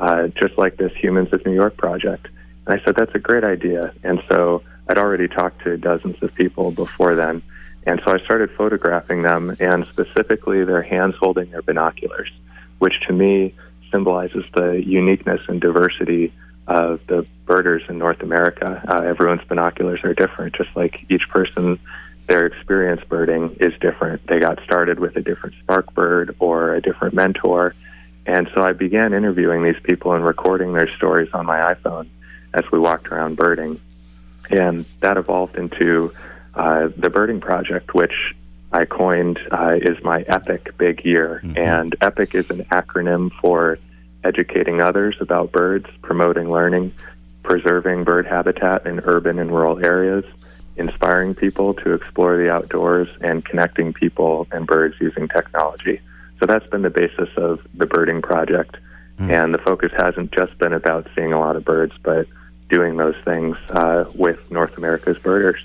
uh, 0.00 0.28
just 0.28 0.56
like 0.56 0.78
this 0.78 0.90
Humans 0.96 1.34
of 1.34 1.44
New 1.44 1.52
York 1.52 1.76
project. 1.76 2.28
And 2.66 2.80
I 2.80 2.82
said, 2.82 2.96
That's 2.96 3.14
a 3.14 3.18
great 3.18 3.44
idea. 3.44 3.92
And 4.02 4.22
so 4.30 4.62
I'd 4.88 4.96
already 4.96 5.28
talked 5.28 5.62
to 5.64 5.76
dozens 5.76 6.16
of 6.22 6.34
people 6.34 6.70
before 6.70 7.14
then. 7.14 7.42
And 7.86 8.00
so 8.02 8.14
I 8.14 8.18
started 8.20 8.50
photographing 8.52 9.20
them, 9.20 9.54
and 9.60 9.86
specifically 9.86 10.64
their 10.64 10.82
hands 10.82 11.14
holding 11.20 11.50
their 11.50 11.62
binoculars, 11.62 12.30
which 12.78 13.02
to 13.06 13.12
me 13.12 13.54
symbolizes 13.92 14.44
the 14.54 14.82
uniqueness 14.82 15.42
and 15.46 15.60
diversity 15.60 16.32
of 16.68 17.00
the 17.06 17.26
birders 17.46 17.82
in 17.88 17.98
North 17.98 18.20
America. 18.22 18.82
Uh, 18.86 19.02
everyone's 19.02 19.42
binoculars 19.48 20.00
are 20.04 20.14
different, 20.14 20.54
just 20.54 20.68
like 20.76 21.04
each 21.08 21.28
person, 21.28 21.78
their 22.26 22.44
experience 22.44 23.02
birding 23.08 23.56
is 23.58 23.72
different. 23.80 24.26
They 24.26 24.38
got 24.38 24.62
started 24.62 25.00
with 25.00 25.16
a 25.16 25.22
different 25.22 25.56
spark 25.62 25.92
bird 25.94 26.36
or 26.38 26.74
a 26.74 26.82
different 26.82 27.14
mentor. 27.14 27.74
And 28.26 28.50
so 28.54 28.62
I 28.62 28.72
began 28.74 29.14
interviewing 29.14 29.64
these 29.64 29.80
people 29.82 30.12
and 30.12 30.22
recording 30.22 30.74
their 30.74 30.94
stories 30.96 31.30
on 31.32 31.46
my 31.46 31.72
iPhone 31.72 32.06
as 32.52 32.70
we 32.70 32.78
walked 32.78 33.08
around 33.08 33.36
birding. 33.36 33.80
And 34.50 34.84
that 35.00 35.16
evolved 35.16 35.56
into 35.56 36.12
uh, 36.54 36.88
the 36.96 37.08
Birding 37.08 37.40
Project, 37.40 37.94
which 37.94 38.34
I 38.72 38.84
coined 38.84 39.38
uh, 39.50 39.76
is 39.80 40.02
my 40.04 40.22
EPIC 40.28 40.76
big 40.76 41.06
year. 41.06 41.40
And 41.56 41.96
EPIC 42.02 42.34
is 42.34 42.50
an 42.50 42.64
acronym 42.64 43.32
for 43.40 43.78
educating 44.24 44.80
others 44.80 45.16
about 45.20 45.52
birds, 45.52 45.86
promoting 46.02 46.50
learning, 46.50 46.92
preserving 47.42 48.04
bird 48.04 48.26
habitat 48.26 48.86
in 48.86 49.00
urban 49.00 49.38
and 49.38 49.50
rural 49.50 49.84
areas, 49.84 50.24
inspiring 50.76 51.34
people 51.34 51.74
to 51.74 51.92
explore 51.94 52.36
the 52.36 52.50
outdoors, 52.50 53.08
and 53.20 53.44
connecting 53.44 53.92
people 53.92 54.46
and 54.52 54.66
birds 54.66 54.94
using 55.00 55.28
technology. 55.28 56.00
So 56.40 56.46
that's 56.46 56.66
been 56.66 56.82
the 56.82 56.90
basis 56.90 57.28
of 57.36 57.66
the 57.74 57.86
Birding 57.86 58.22
Project. 58.22 58.76
And 59.18 59.52
the 59.52 59.58
focus 59.58 59.90
hasn't 59.96 60.30
just 60.30 60.56
been 60.58 60.72
about 60.72 61.08
seeing 61.16 61.32
a 61.32 61.40
lot 61.40 61.56
of 61.56 61.64
birds, 61.64 61.92
but 62.04 62.28
doing 62.68 62.96
those 62.96 63.16
things 63.24 63.56
uh, 63.70 64.04
with 64.14 64.50
North 64.52 64.78
America's 64.78 65.18
birders. 65.18 65.64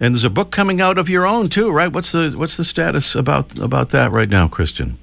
And 0.00 0.14
there's 0.14 0.24
a 0.24 0.30
book 0.30 0.50
coming 0.50 0.80
out 0.80 0.96
of 0.96 1.08
your 1.08 1.26
own 1.26 1.48
too, 1.48 1.70
right? 1.70 1.92
What's 1.92 2.12
the 2.12 2.30
what's 2.36 2.56
the 2.56 2.64
status 2.64 3.14
about 3.14 3.58
about 3.58 3.90
that 3.90 4.12
right 4.12 4.28
now, 4.28 4.48
Christian? 4.48 4.96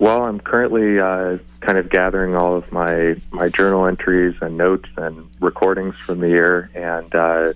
Well, 0.00 0.22
I'm 0.22 0.40
currently 0.40 0.98
uh, 0.98 1.36
kind 1.60 1.76
of 1.76 1.90
gathering 1.90 2.34
all 2.34 2.56
of 2.56 2.72
my 2.72 3.16
my 3.32 3.50
journal 3.50 3.84
entries 3.86 4.34
and 4.40 4.56
notes 4.56 4.88
and 4.96 5.28
recordings 5.40 5.94
from 6.06 6.20
the 6.20 6.28
year, 6.28 6.70
and 6.74 7.14
uh, 7.14 7.52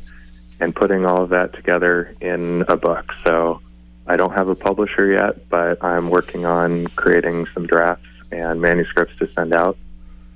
and 0.61 0.77
putting 0.77 1.07
all 1.07 1.23
of 1.23 1.31
that 1.31 1.55
together 1.55 2.15
in 2.21 2.67
a 2.69 2.77
book. 2.77 3.11
So 3.25 3.63
I 4.07 4.17
don't 4.17 4.35
have 4.35 4.51
a 4.51 4.55
publisher 4.55 5.11
yet, 5.11 5.49
but 5.49 5.83
I'm 5.83 6.11
working 6.11 6.45
on 6.45 6.89
creating 6.89 7.47
some 7.47 7.67
drafts 7.67 8.05
and 8.31 8.61
manuscripts 8.61 9.19
to 9.21 9.27
send 9.33 9.55
out, 9.55 9.79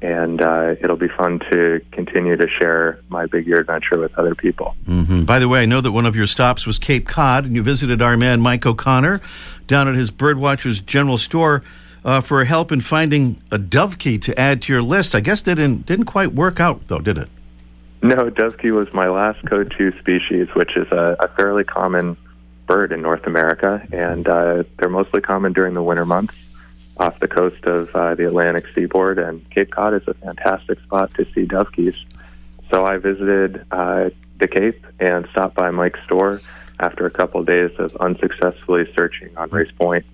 and 0.00 0.40
uh, 0.40 0.76
it'll 0.80 0.96
be 0.96 1.08
fun 1.08 1.40
to 1.52 1.82
continue 1.92 2.36
to 2.36 2.48
share 2.48 3.00
my 3.10 3.26
big 3.26 3.46
year 3.46 3.60
adventure 3.60 3.98
with 3.98 4.18
other 4.18 4.34
people. 4.34 4.74
hmm 4.86 5.24
By 5.24 5.38
the 5.38 5.48
way, 5.48 5.60
I 5.60 5.66
know 5.66 5.82
that 5.82 5.92
one 5.92 6.06
of 6.06 6.16
your 6.16 6.26
stops 6.26 6.66
was 6.66 6.78
Cape 6.78 7.06
Cod, 7.06 7.44
and 7.44 7.54
you 7.54 7.62
visited 7.62 8.00
our 8.00 8.16
man 8.16 8.40
Mike 8.40 8.64
O'Connor 8.64 9.20
down 9.66 9.88
at 9.88 9.94
his 9.94 10.10
Birdwatchers 10.10 10.82
General 10.86 11.18
Store 11.18 11.62
uh, 12.08 12.22
for 12.22 12.42
help 12.44 12.72
in 12.72 12.80
finding 12.80 13.38
a 13.50 13.58
dovekie 13.58 14.20
to 14.22 14.40
add 14.40 14.62
to 14.62 14.72
your 14.72 14.80
list. 14.80 15.14
I 15.14 15.20
guess 15.20 15.42
that 15.42 15.56
didn't 15.56 15.84
didn't 15.84 16.06
quite 16.06 16.32
work 16.32 16.58
out 16.58 16.88
though, 16.88 17.00
did 17.00 17.18
it? 17.18 17.28
No, 18.00 18.30
dovekie 18.30 18.74
was 18.74 18.90
my 18.94 19.08
last 19.08 19.44
code 19.46 19.74
2 19.76 19.98
species, 19.98 20.48
which 20.54 20.74
is 20.74 20.90
a, 20.90 21.16
a 21.20 21.28
fairly 21.28 21.64
common 21.64 22.16
bird 22.66 22.92
in 22.92 23.02
North 23.02 23.26
America, 23.26 23.86
and 23.92 24.26
uh, 24.26 24.62
they're 24.78 24.88
mostly 24.88 25.20
common 25.20 25.52
during 25.52 25.74
the 25.74 25.82
winter 25.82 26.06
months 26.06 26.34
off 26.96 27.18
the 27.20 27.28
coast 27.28 27.62
of 27.64 27.94
uh, 27.94 28.14
the 28.14 28.26
Atlantic 28.26 28.64
seaboard, 28.74 29.18
and 29.18 29.48
Cape 29.50 29.70
Cod 29.70 29.92
is 29.92 30.08
a 30.08 30.14
fantastic 30.14 30.80
spot 30.80 31.12
to 31.14 31.26
see 31.34 31.44
dovekies. 31.44 31.96
So 32.70 32.86
I 32.86 32.96
visited 32.96 33.66
uh, 33.70 34.10
the 34.38 34.48
Cape 34.48 34.86
and 34.98 35.28
stopped 35.32 35.56
by 35.56 35.70
Mike's 35.70 36.00
store 36.04 36.40
after 36.80 37.04
a 37.04 37.10
couple 37.10 37.40
of 37.40 37.46
days 37.46 37.72
of 37.78 37.94
unsuccessfully 37.96 38.90
searching 38.96 39.36
on 39.36 39.50
Race 39.50 39.72
Point 39.72 40.06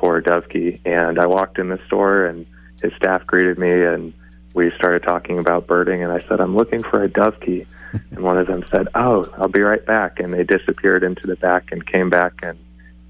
for 0.00 0.16
a 0.16 0.22
dovekie, 0.22 0.80
and 0.84 1.18
I 1.20 1.26
walked 1.26 1.58
in 1.58 1.68
the 1.68 1.78
store 1.86 2.24
and 2.26 2.46
his 2.82 2.92
staff 2.94 3.26
greeted 3.26 3.58
me 3.58 3.70
and 3.84 4.12
we 4.54 4.70
started 4.70 5.02
talking 5.04 5.38
about 5.38 5.66
birding 5.68 6.02
and 6.02 6.10
I 6.10 6.18
said, 6.20 6.40
I'm 6.40 6.56
looking 6.56 6.82
for 6.82 7.04
a 7.04 7.08
dovekie. 7.08 7.66
and 8.12 8.20
one 8.24 8.38
of 8.38 8.46
them 8.46 8.64
said, 8.72 8.88
Oh, 8.94 9.24
I'll 9.38 9.48
be 9.48 9.60
right 9.60 9.84
back. 9.84 10.18
And 10.18 10.32
they 10.32 10.42
disappeared 10.44 11.04
into 11.04 11.26
the 11.26 11.36
back 11.36 11.70
and 11.72 11.86
came 11.86 12.08
back. 12.10 12.32
And 12.42 12.58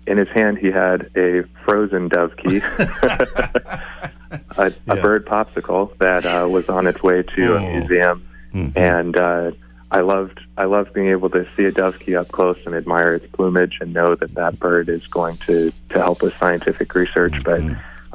in 0.07 0.19
his 0.19 0.29
hand, 0.31 0.59
he 0.59 0.69
had 0.69 1.11
a 1.17 1.45
frozen 1.65 2.11
dovekie, 2.11 2.61
a, 4.59 4.73
a 4.89 4.97
bird 5.01 5.27
popsicle 5.27 5.97
that 5.99 6.25
uh, 6.27 6.49
was 6.49 6.69
on 6.69 6.87
its 6.87 7.03
way 7.03 7.23
to 7.23 7.55
Oh. 7.55 7.57
a 7.57 7.79
museum. 7.79 8.27
And 8.75 9.17
uh, 9.17 9.53
I 9.93 10.01
loved 10.01 10.41
I 10.57 10.65
loved 10.65 10.93
being 10.93 11.09
able 11.09 11.31
to 11.31 11.47
see 11.57 11.65
a 11.65 11.73
dovekie 11.73 12.19
up 12.19 12.29
close 12.29 12.59
and 12.65 12.75
admire 12.75 13.15
its 13.15 13.27
plumage 13.27 13.79
and 13.81 13.93
know 13.93 14.15
that 14.15 14.35
that 14.35 14.59
bird 14.61 14.89
is 14.89 15.07
going 15.07 15.37
to, 15.39 15.73
to 15.89 15.99
help 15.99 16.23
with 16.23 16.37
scientific 16.37 16.95
research. 16.95 17.43
But 17.43 17.63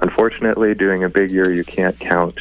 unfortunately, 0.02 0.74
doing 0.74 1.04
a 1.04 1.10
big 1.10 1.32
year, 1.32 1.52
you 1.52 1.66
can't 1.66 2.00
count 2.00 2.38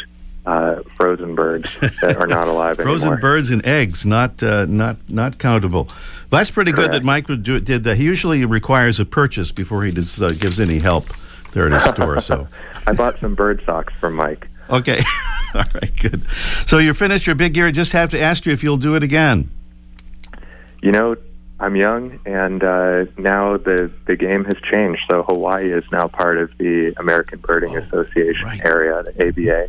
uh, 0.46 0.82
frozen 0.94 1.34
birds 1.34 1.80
that 1.80 2.16
are 2.16 2.26
not 2.26 2.48
alive 2.48 2.76
Frozen 2.82 3.08
anymore. 3.08 3.20
birds 3.20 3.50
and 3.50 3.64
eggs, 3.66 4.04
not 4.06 4.42
uh, 4.42 4.66
not 4.66 4.98
not 5.08 5.38
countable. 5.38 5.84
Well, 6.30 6.38
that's 6.38 6.50
pretty 6.50 6.72
good 6.72 6.92
that 6.92 7.02
Mike 7.02 7.28
would 7.28 7.42
do, 7.42 7.58
did 7.60 7.84
that. 7.84 7.96
He 7.96 8.04
usually 8.04 8.44
requires 8.44 9.00
a 9.00 9.04
purchase 9.04 9.52
before 9.52 9.84
he 9.84 9.90
does, 9.90 10.20
uh, 10.20 10.30
gives 10.30 10.60
any 10.60 10.78
help 10.78 11.06
there 11.52 11.66
at 11.66 11.72
his 11.72 11.82
store. 11.94 12.20
So, 12.20 12.46
I 12.86 12.92
bought 12.92 13.18
some 13.18 13.34
bird 13.34 13.62
socks 13.64 13.94
from 13.94 14.14
Mike. 14.14 14.48
Okay, 14.70 15.00
all 15.54 15.62
right, 15.74 15.92
good. 16.00 16.26
So 16.66 16.78
you're 16.78 16.94
finished 16.94 17.26
your 17.26 17.36
big 17.36 17.56
year. 17.56 17.66
I 17.68 17.70
just 17.72 17.92
have 17.92 18.10
to 18.10 18.20
ask 18.20 18.46
you 18.46 18.52
if 18.52 18.62
you'll 18.62 18.76
do 18.76 18.94
it 18.96 19.02
again. 19.02 19.50
You 20.82 20.92
know, 20.92 21.16
I'm 21.60 21.76
young, 21.76 22.18
and 22.26 22.62
uh, 22.62 23.04
now 23.16 23.56
the 23.56 23.90
the 24.06 24.16
game 24.16 24.44
has 24.44 24.56
changed. 24.70 25.00
So 25.10 25.22
Hawaii 25.22 25.70
is 25.72 25.84
now 25.92 26.08
part 26.08 26.36
of 26.38 26.50
the 26.58 26.92
American 26.98 27.38
Birding 27.38 27.76
Association 27.76 28.44
Oh, 28.44 28.48
right. 28.48 28.64
area, 28.64 29.02
the 29.02 29.28
ABA, 29.28 29.68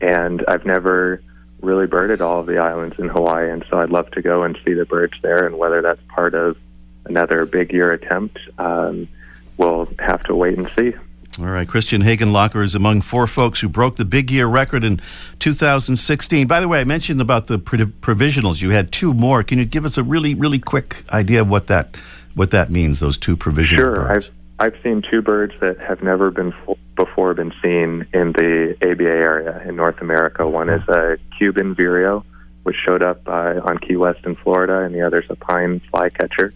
and 0.00 0.44
I've 0.48 0.64
never 0.64 1.22
really 1.60 1.86
birded 1.86 2.20
all 2.20 2.40
of 2.40 2.46
the 2.46 2.58
islands 2.58 2.96
in 2.98 3.08
Hawaii, 3.08 3.50
and 3.50 3.64
so 3.68 3.78
I'd 3.80 3.90
love 3.90 4.10
to 4.12 4.22
go 4.22 4.42
and 4.44 4.56
see 4.64 4.72
the 4.74 4.84
birds 4.84 5.14
there. 5.22 5.44
And 5.46 5.58
whether 5.58 5.82
that's 5.82 6.00
part 6.08 6.34
of 6.34 6.56
another 7.04 7.44
big 7.46 7.72
year 7.72 7.92
attempt, 7.92 8.38
um, 8.58 9.08
we'll 9.56 9.88
have 9.98 10.22
to 10.24 10.34
wait 10.34 10.56
and 10.58 10.70
see. 10.78 10.92
All 11.40 11.46
right, 11.46 11.68
Christian 11.68 12.02
Hagenlocher 12.02 12.64
is 12.64 12.74
among 12.74 13.02
four 13.02 13.28
folks 13.28 13.60
who 13.60 13.68
broke 13.68 13.94
the 13.94 14.04
big 14.04 14.28
year 14.30 14.46
record 14.46 14.82
in 14.82 15.00
2016. 15.38 16.48
By 16.48 16.58
the 16.58 16.66
way, 16.66 16.80
I 16.80 16.84
mentioned 16.84 17.20
about 17.20 17.46
the 17.46 17.58
provisionals. 17.60 18.60
You 18.60 18.70
had 18.70 18.90
two 18.90 19.14
more. 19.14 19.44
Can 19.44 19.58
you 19.58 19.64
give 19.64 19.84
us 19.84 19.96
a 19.96 20.02
really, 20.02 20.34
really 20.34 20.58
quick 20.58 21.04
idea 21.12 21.40
of 21.42 21.48
what 21.48 21.68
that 21.68 21.96
what 22.34 22.50
that 22.50 22.70
means? 22.70 22.98
Those 22.98 23.18
two 23.18 23.36
provisional 23.36 23.84
Sure, 23.84 23.94
birds. 23.94 24.30
I've 24.58 24.74
I've 24.74 24.82
seen 24.82 25.02
two 25.08 25.22
birds 25.22 25.54
that 25.60 25.78
have 25.84 26.02
never 26.02 26.32
been 26.32 26.52
before 26.96 27.34
been 27.34 27.52
seen 27.62 28.06
in 28.12 28.32
the 28.32 28.76
ABA 28.82 29.04
area 29.04 29.62
in 29.64 29.76
North 29.76 30.00
America. 30.00 30.48
One 30.48 30.68
is 30.68 30.82
a 30.88 31.18
Cuban 31.38 31.76
vireo, 31.76 32.24
which 32.64 32.74
showed 32.84 33.02
up 33.02 33.20
uh, 33.28 33.60
on 33.62 33.78
Key 33.78 33.94
West 33.94 34.24
in 34.24 34.34
Florida, 34.34 34.80
and 34.80 34.92
the 34.92 35.02
other 35.02 35.20
is 35.20 35.30
a 35.30 35.36
pine 35.36 35.80
flycatcher, 35.92 36.52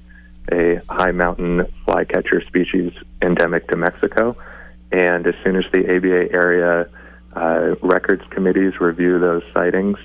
a 0.51 0.81
high 0.89 1.13
mountain 1.13 1.67
flycatcher 1.85 2.41
species 2.41 2.93
endemic 3.23 3.69
to 3.69 3.77
Mexico. 3.77 4.37
And 4.93 5.27
as 5.27 5.35
soon 5.43 5.57
as 5.57 5.65
the 5.73 5.97
ABA 5.97 6.33
area 6.33 6.89
uh, 7.35 7.75
records 7.83 8.23
committees 8.31 8.81
review 8.81 9.19
those 9.19 9.43
sightings 9.55 9.97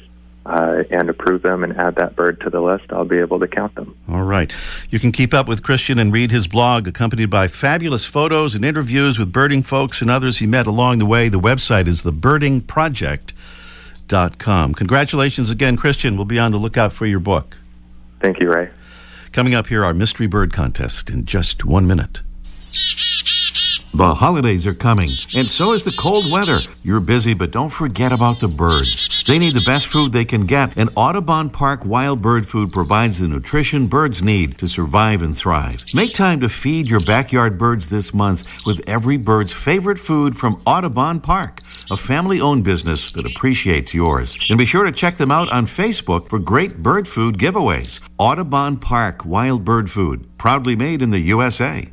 uh, 0.46 0.84
and 0.90 1.10
approve 1.10 1.42
them 1.42 1.66
and 1.66 1.78
add 1.78 1.96
that 1.96 2.16
bird 2.16 2.40
to 2.42 2.50
the 2.50 2.62
list, 2.62 2.86
I'll 2.90 3.04
be 3.04 3.18
able 3.18 3.40
to 3.40 3.48
count 3.48 3.76
them. 3.76 3.98
All 4.10 4.24
right. 4.24 4.50
You 4.90 5.00
can 5.00 5.12
keep 5.12 5.34
up 5.34 5.46
with 5.48 5.62
Christian 5.62 6.00
and 6.00 6.14
read 6.14 6.32
his 6.32 6.48
blog, 6.48 6.88
accompanied 6.88 7.30
by 7.30 7.50
fabulous 7.50 8.06
photos 8.06 8.56
and 8.56 8.64
interviews 8.64 9.20
with 9.20 9.34
birding 9.34 9.64
folks 9.64 10.02
and 10.02 10.10
others 10.10 10.38
he 10.38 10.48
met 10.48 10.68
along 10.68 11.00
the 11.00 11.06
way. 11.06 11.28
The 11.28 11.40
website 11.40 11.88
is 11.88 12.04
thebirdingproject.com. 12.04 14.74
Congratulations 14.74 15.52
again, 15.52 15.76
Christian. 15.76 16.16
We'll 16.16 16.24
be 16.24 16.40
on 16.40 16.52
the 16.52 16.58
lookout 16.58 16.94
for 16.94 17.06
your 17.06 17.20
book. 17.20 17.58
Thank 18.22 18.40
you, 18.40 18.50
Ray. 18.50 18.70
Coming 19.34 19.54
up 19.54 19.68
here, 19.68 19.84
our 19.84 19.94
mystery 19.94 20.28
bird 20.28 20.54
contest 20.54 21.10
in 21.10 21.26
just 21.26 21.66
one 21.66 21.86
minute. 21.86 22.22
The 23.98 24.14
holidays 24.14 24.68
are 24.68 24.76
coming, 24.76 25.10
and 25.34 25.50
so 25.50 25.74
is 25.74 25.84
the 25.84 25.92
cold 25.92 26.32
weather. 26.32 26.60
You're 26.84 27.00
busy, 27.00 27.34
but 27.34 27.50
don't 27.50 27.72
forget 27.72 28.12
about 28.12 28.40
the 28.40 28.48
birds. 28.48 29.10
They 29.26 29.40
need 29.40 29.56
the 29.56 29.66
best 29.66 29.88
food 29.88 30.12
they 30.12 30.24
can 30.24 30.46
get, 30.46 30.78
and 30.78 30.92
Audubon 30.96 31.50
Park 31.50 31.84
Wild 31.84 32.22
Bird 32.22 32.48
Food 32.48 32.72
provides 32.72 33.20
the 33.20 33.28
nutrition 33.28 33.88
birds 33.88 34.22
need 34.22 34.60
to 34.60 34.68
survive 34.68 35.24
and 35.24 35.36
thrive. 35.36 35.84
Make 35.96 36.14
time 36.14 36.42
to 36.42 36.48
feed 36.48 36.92
your 36.92 37.04
backyard 37.04 37.58
birds 37.58 37.90
this 37.90 38.14
month 38.14 38.44
with 38.68 38.88
every 38.88 39.18
bird's 39.18 39.52
favorite 39.52 39.98
food 39.98 40.38
from 40.38 40.62
Audubon 40.68 41.20
Park, 41.20 41.64
a 41.90 41.98
family 41.98 42.40
owned 42.40 42.64
business 42.64 43.10
that 43.10 43.26
appreciates 43.26 43.96
yours. 43.96 44.38
And 44.48 44.60
be 44.60 44.66
sure 44.66 44.84
to 44.84 44.92
check 44.92 45.18
them 45.18 45.32
out 45.32 45.52
on 45.52 45.66
Facebook 45.66 46.30
for 46.30 46.38
great 46.38 46.84
bird 46.84 47.08
food 47.08 47.40
giveaways. 47.40 48.00
Audubon 48.20 48.78
Park 48.78 49.26
Wild 49.26 49.66
Bird 49.66 49.90
Food, 49.90 50.38
proudly 50.38 50.76
made 50.76 51.02
in 51.02 51.10
the 51.10 51.18
USA. 51.18 51.90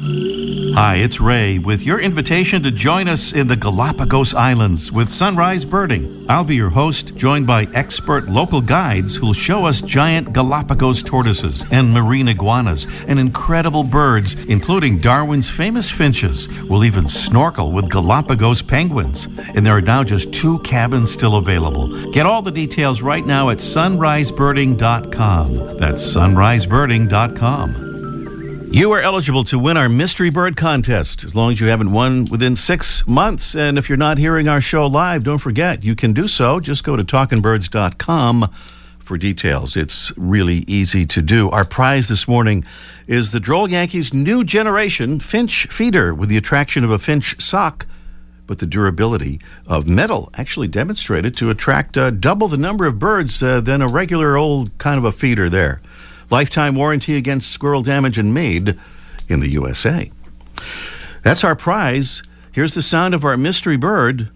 Hi, 0.00 1.00
it's 1.02 1.20
Ray 1.20 1.58
with 1.58 1.82
your 1.82 1.98
invitation 1.98 2.62
to 2.62 2.70
join 2.70 3.08
us 3.08 3.32
in 3.32 3.48
the 3.48 3.56
Galapagos 3.56 4.32
Islands 4.32 4.92
with 4.92 5.10
sunrise 5.10 5.64
birding. 5.64 6.24
I'll 6.28 6.44
be 6.44 6.54
your 6.54 6.70
host, 6.70 7.16
joined 7.16 7.48
by 7.48 7.64
expert 7.74 8.28
local 8.28 8.60
guides 8.60 9.16
who'll 9.16 9.32
show 9.32 9.64
us 9.64 9.82
giant 9.82 10.32
Galapagos 10.32 11.02
tortoises 11.02 11.64
and 11.72 11.92
marine 11.92 12.28
iguanas 12.28 12.86
and 13.08 13.18
incredible 13.18 13.82
birds, 13.82 14.34
including 14.44 15.00
Darwin's 15.00 15.50
famous 15.50 15.90
finches. 15.90 16.48
We'll 16.62 16.84
even 16.84 17.08
snorkel 17.08 17.72
with 17.72 17.90
Galapagos 17.90 18.62
penguins. 18.62 19.26
And 19.56 19.66
there 19.66 19.76
are 19.76 19.80
now 19.80 20.04
just 20.04 20.32
two 20.32 20.60
cabins 20.60 21.10
still 21.10 21.34
available. 21.34 22.12
Get 22.12 22.24
all 22.24 22.42
the 22.42 22.52
details 22.52 23.02
right 23.02 23.26
now 23.26 23.50
at 23.50 23.58
sunrisebirding.com. 23.58 25.76
That's 25.76 26.14
sunrisebirding.com. 26.14 27.87
You 28.70 28.92
are 28.92 29.00
eligible 29.00 29.44
to 29.44 29.58
win 29.58 29.78
our 29.78 29.88
Mystery 29.88 30.28
Bird 30.28 30.54
contest 30.54 31.24
as 31.24 31.34
long 31.34 31.52
as 31.52 31.60
you 31.60 31.68
haven't 31.68 31.90
won 31.90 32.26
within 32.26 32.54
six 32.54 33.06
months. 33.06 33.54
And 33.56 33.78
if 33.78 33.88
you're 33.88 33.96
not 33.96 34.18
hearing 34.18 34.46
our 34.46 34.60
show 34.60 34.86
live, 34.86 35.24
don't 35.24 35.38
forget 35.38 35.82
you 35.82 35.96
can 35.96 36.12
do 36.12 36.28
so. 36.28 36.60
Just 36.60 36.84
go 36.84 36.94
to 36.94 37.02
talkingbirds.com 37.02 38.52
for 38.98 39.16
details. 39.16 39.74
It's 39.74 40.12
really 40.18 40.64
easy 40.66 41.06
to 41.06 41.22
do. 41.22 41.48
Our 41.48 41.64
prize 41.64 42.08
this 42.08 42.28
morning 42.28 42.62
is 43.06 43.32
the 43.32 43.40
Droll 43.40 43.70
Yankees 43.70 44.12
new 44.12 44.44
generation 44.44 45.18
Finch 45.18 45.66
feeder 45.68 46.14
with 46.14 46.28
the 46.28 46.36
attraction 46.36 46.84
of 46.84 46.90
a 46.90 46.98
Finch 46.98 47.40
sock. 47.40 47.86
But 48.46 48.58
the 48.58 48.66
durability 48.66 49.40
of 49.66 49.88
metal 49.88 50.30
actually 50.34 50.68
demonstrated 50.68 51.34
to 51.38 51.48
attract 51.48 51.96
uh, 51.96 52.10
double 52.10 52.48
the 52.48 52.58
number 52.58 52.86
of 52.86 52.98
birds 52.98 53.42
uh, 53.42 53.62
than 53.62 53.80
a 53.80 53.88
regular 53.88 54.36
old 54.36 54.76
kind 54.76 54.98
of 54.98 55.04
a 55.04 55.12
feeder 55.12 55.48
there. 55.48 55.80
Lifetime 56.30 56.74
warranty 56.74 57.16
against 57.16 57.50
squirrel 57.50 57.82
damage 57.82 58.18
and 58.18 58.34
made 58.34 58.78
in 59.28 59.40
the 59.40 59.48
USA. 59.50 60.10
That's 61.22 61.44
our 61.44 61.56
prize. 61.56 62.22
Here's 62.52 62.74
the 62.74 62.82
sound 62.82 63.14
of 63.14 63.24
our 63.24 63.36
mystery 63.36 63.76
bird. 63.76 64.30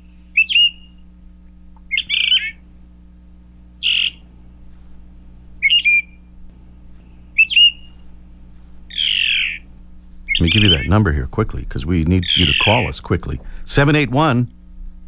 Let 10.39 10.47
me 10.47 10.51
give 10.51 10.63
you 10.65 10.71
that 10.71 10.87
number 10.87 11.13
here 11.13 11.27
quickly 11.27 11.63
because 11.63 11.87
we 11.87 12.05
need 12.05 12.25
you 12.37 12.47
to 12.47 12.53
call 12.65 12.89
us 12.89 13.01
quickly. 13.01 13.39
781 13.65 14.53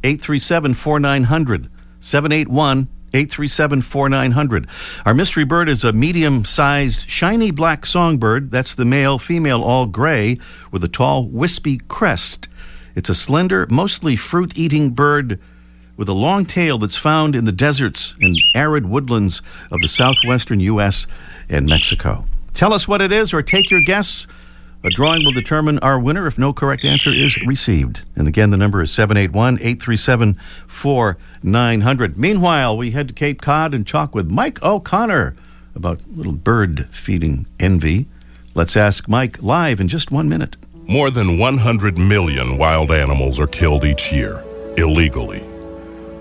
837 0.05 0.75
4900. 0.75 1.71
781 1.99 2.89
837 3.15 3.83
4900. 3.83 4.67
Our 5.07 5.15
mystery 5.15 5.45
bird 5.45 5.69
is 5.69 5.85
a 5.85 5.93
medium 5.93 6.45
sized, 6.45 7.09
shiny 7.09 7.53
black 7.53 7.87
songbird. 7.87 8.51
That's 8.51 8.75
the 8.75 8.85
male, 8.85 9.19
female, 9.19 9.63
all 9.63 9.87
gray, 9.87 10.39
with 10.73 10.83
a 10.83 10.89
tall, 10.89 11.29
wispy 11.29 11.79
crest. 11.89 12.49
It's 12.97 13.09
a 13.09 13.15
slender, 13.15 13.67
mostly 13.71 14.17
fruit 14.17 14.59
eating 14.59 14.91
bird 14.91 15.41
with 15.97 16.09
a 16.09 16.13
long 16.13 16.45
tail 16.45 16.79
that's 16.79 16.97
found 16.97 17.37
in 17.37 17.45
the 17.45 17.53
deserts 17.53 18.17
and 18.21 18.37
arid 18.55 18.87
woodlands 18.87 19.43
of 19.71 19.81
the 19.81 19.89
southwestern 19.89 20.59
U.S. 20.61 21.07
and 21.49 21.67
Mexico. 21.67 22.25
Tell 22.53 22.73
us 22.73 22.89
what 22.89 23.01
it 23.01 23.13
is 23.13 23.33
or 23.33 23.43
take 23.43 23.71
your 23.71 23.81
guess. 23.81 24.27
A 24.85 24.91
drawing 24.91 25.25
will 25.25 25.33
determine 25.33 25.79
our 25.79 25.99
winner 25.99 26.27
if 26.27 26.37
no 26.37 26.53
correct 26.53 26.85
answer 26.85 27.11
is 27.11 27.41
received. 27.47 28.07
And 28.17 28.29
again, 28.29 28.51
the 28.51 28.59
number 28.59 28.83
is 28.83 28.93
781 28.93 29.55
837 29.55 30.35
4900. 30.67 32.19
Meanwhile, 32.19 32.77
we 32.77 32.91
head 32.91 33.09
to 33.09 33.15
Cape 33.15 33.41
Cod 33.41 33.73
and 33.73 33.87
talk 33.87 34.15
with 34.15 34.31
Mike 34.31 34.63
O'Connor 34.63 35.35
about 35.75 36.01
little 36.15 36.35
bird 36.35 36.87
feeding 36.91 37.47
envy. 37.59 38.07
Let's 38.55 38.77
ask 38.77 39.09
Mike 39.09 39.43
live 39.43 39.81
in 39.81 39.89
just 39.89 40.11
one 40.11 40.29
minute. 40.29 40.57
More 40.87 41.11
than 41.11 41.39
100 41.39 41.97
million 41.97 42.59
wild 42.59 42.91
animals 42.91 43.41
are 43.41 43.47
killed 43.47 43.87
each 43.87 44.13
year, 44.13 44.45
illegally. 44.77 45.43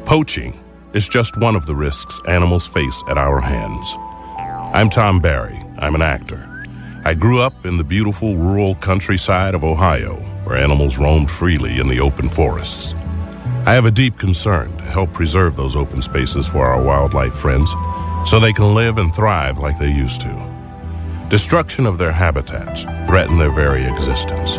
Poaching 0.06 0.58
is 0.94 1.10
just 1.10 1.36
one 1.36 1.58
of 1.58 1.66
the 1.66 1.76
risks 1.76 2.22
animals 2.30 2.66
face 2.66 3.04
at 3.10 3.18
our 3.18 3.42
hands. 3.42 3.94
I'm 4.74 4.90
Tom 4.90 5.20
Barry. 5.20 5.62
I'm 5.80 5.96
an 5.96 6.02
actor. 6.02 6.53
I 7.06 7.14
grew 7.14 7.42
up 7.42 7.66
in 7.66 7.76
the 7.76 7.84
beautiful 7.84 8.38
rural 8.38 8.76
countryside 8.76 9.56
of 9.56 9.66
Ohio, 9.66 10.16
where 10.46 10.56
animals 10.56 10.98
roamed 10.98 11.30
freely 11.30 11.80
in 11.82 11.90
the 11.90 12.00
open 12.00 12.30
forests. 12.30 12.94
I 13.66 13.74
have 13.74 13.86
a 13.86 13.92
deep 13.92 14.18
concern 14.18 14.78
to 14.78 14.84
help 14.86 15.12
preserve 15.12 15.58
those 15.58 15.76
open 15.76 16.02
spaces 16.02 16.48
for 16.48 16.66
our 16.66 16.82
wildlife 16.82 17.34
friends 17.34 17.70
so 18.26 18.40
they 18.40 18.54
can 18.54 18.74
live 18.74 19.00
and 19.00 19.14
thrive 19.14 19.58
like 19.58 19.78
they 19.78 19.92
used 19.92 20.22
to. 20.22 21.28
Destruction 21.30 21.86
of 21.86 21.98
their 21.98 22.14
habitats 22.14 22.84
threaten 23.06 23.38
their 23.38 23.52
very 23.52 23.84
existence. 23.84 24.56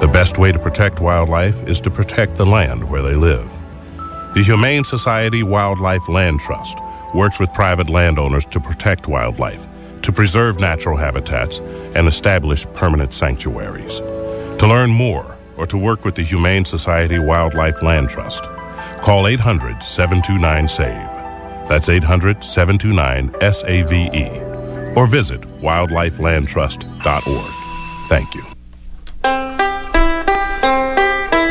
The 0.00 0.10
best 0.12 0.38
way 0.38 0.52
to 0.52 0.60
protect 0.60 1.00
wildlife 1.00 1.60
is 1.68 1.80
to 1.80 1.90
protect 1.90 2.36
the 2.36 2.46
land 2.46 2.88
where 2.88 3.02
they 3.02 3.16
live. 3.16 3.50
The 4.34 4.44
Humane 4.46 4.84
Society 4.84 5.42
Wildlife 5.42 6.08
Land 6.08 6.38
Trust 6.38 6.78
works 7.16 7.40
with 7.40 7.52
private 7.52 7.90
landowners 7.90 8.46
to 8.46 8.60
protect 8.60 9.08
wildlife, 9.08 9.66
to 10.02 10.12
preserve 10.12 10.60
natural 10.60 10.96
habitats, 10.96 11.60
and 11.94 12.08
establish 12.08 12.66
permanent 12.74 13.12
sanctuaries. 13.12 14.00
To 14.00 14.66
learn 14.66 14.90
more 14.90 15.36
or 15.56 15.66
to 15.66 15.78
work 15.78 16.04
with 16.04 16.14
the 16.14 16.22
Humane 16.22 16.64
Society 16.64 17.18
Wildlife 17.18 17.82
Land 17.82 18.10
Trust, 18.10 18.44
call 19.02 19.26
800 19.26 19.82
729 19.82 20.68
SAVE. 20.68 21.10
That's 21.68 21.88
800 21.88 22.42
729 22.42 23.52
SAVE. 23.52 24.96
Or 24.96 25.06
visit 25.06 25.40
wildlifelandtrust.org. 25.42 28.08
Thank 28.08 28.34
you. 28.34 28.42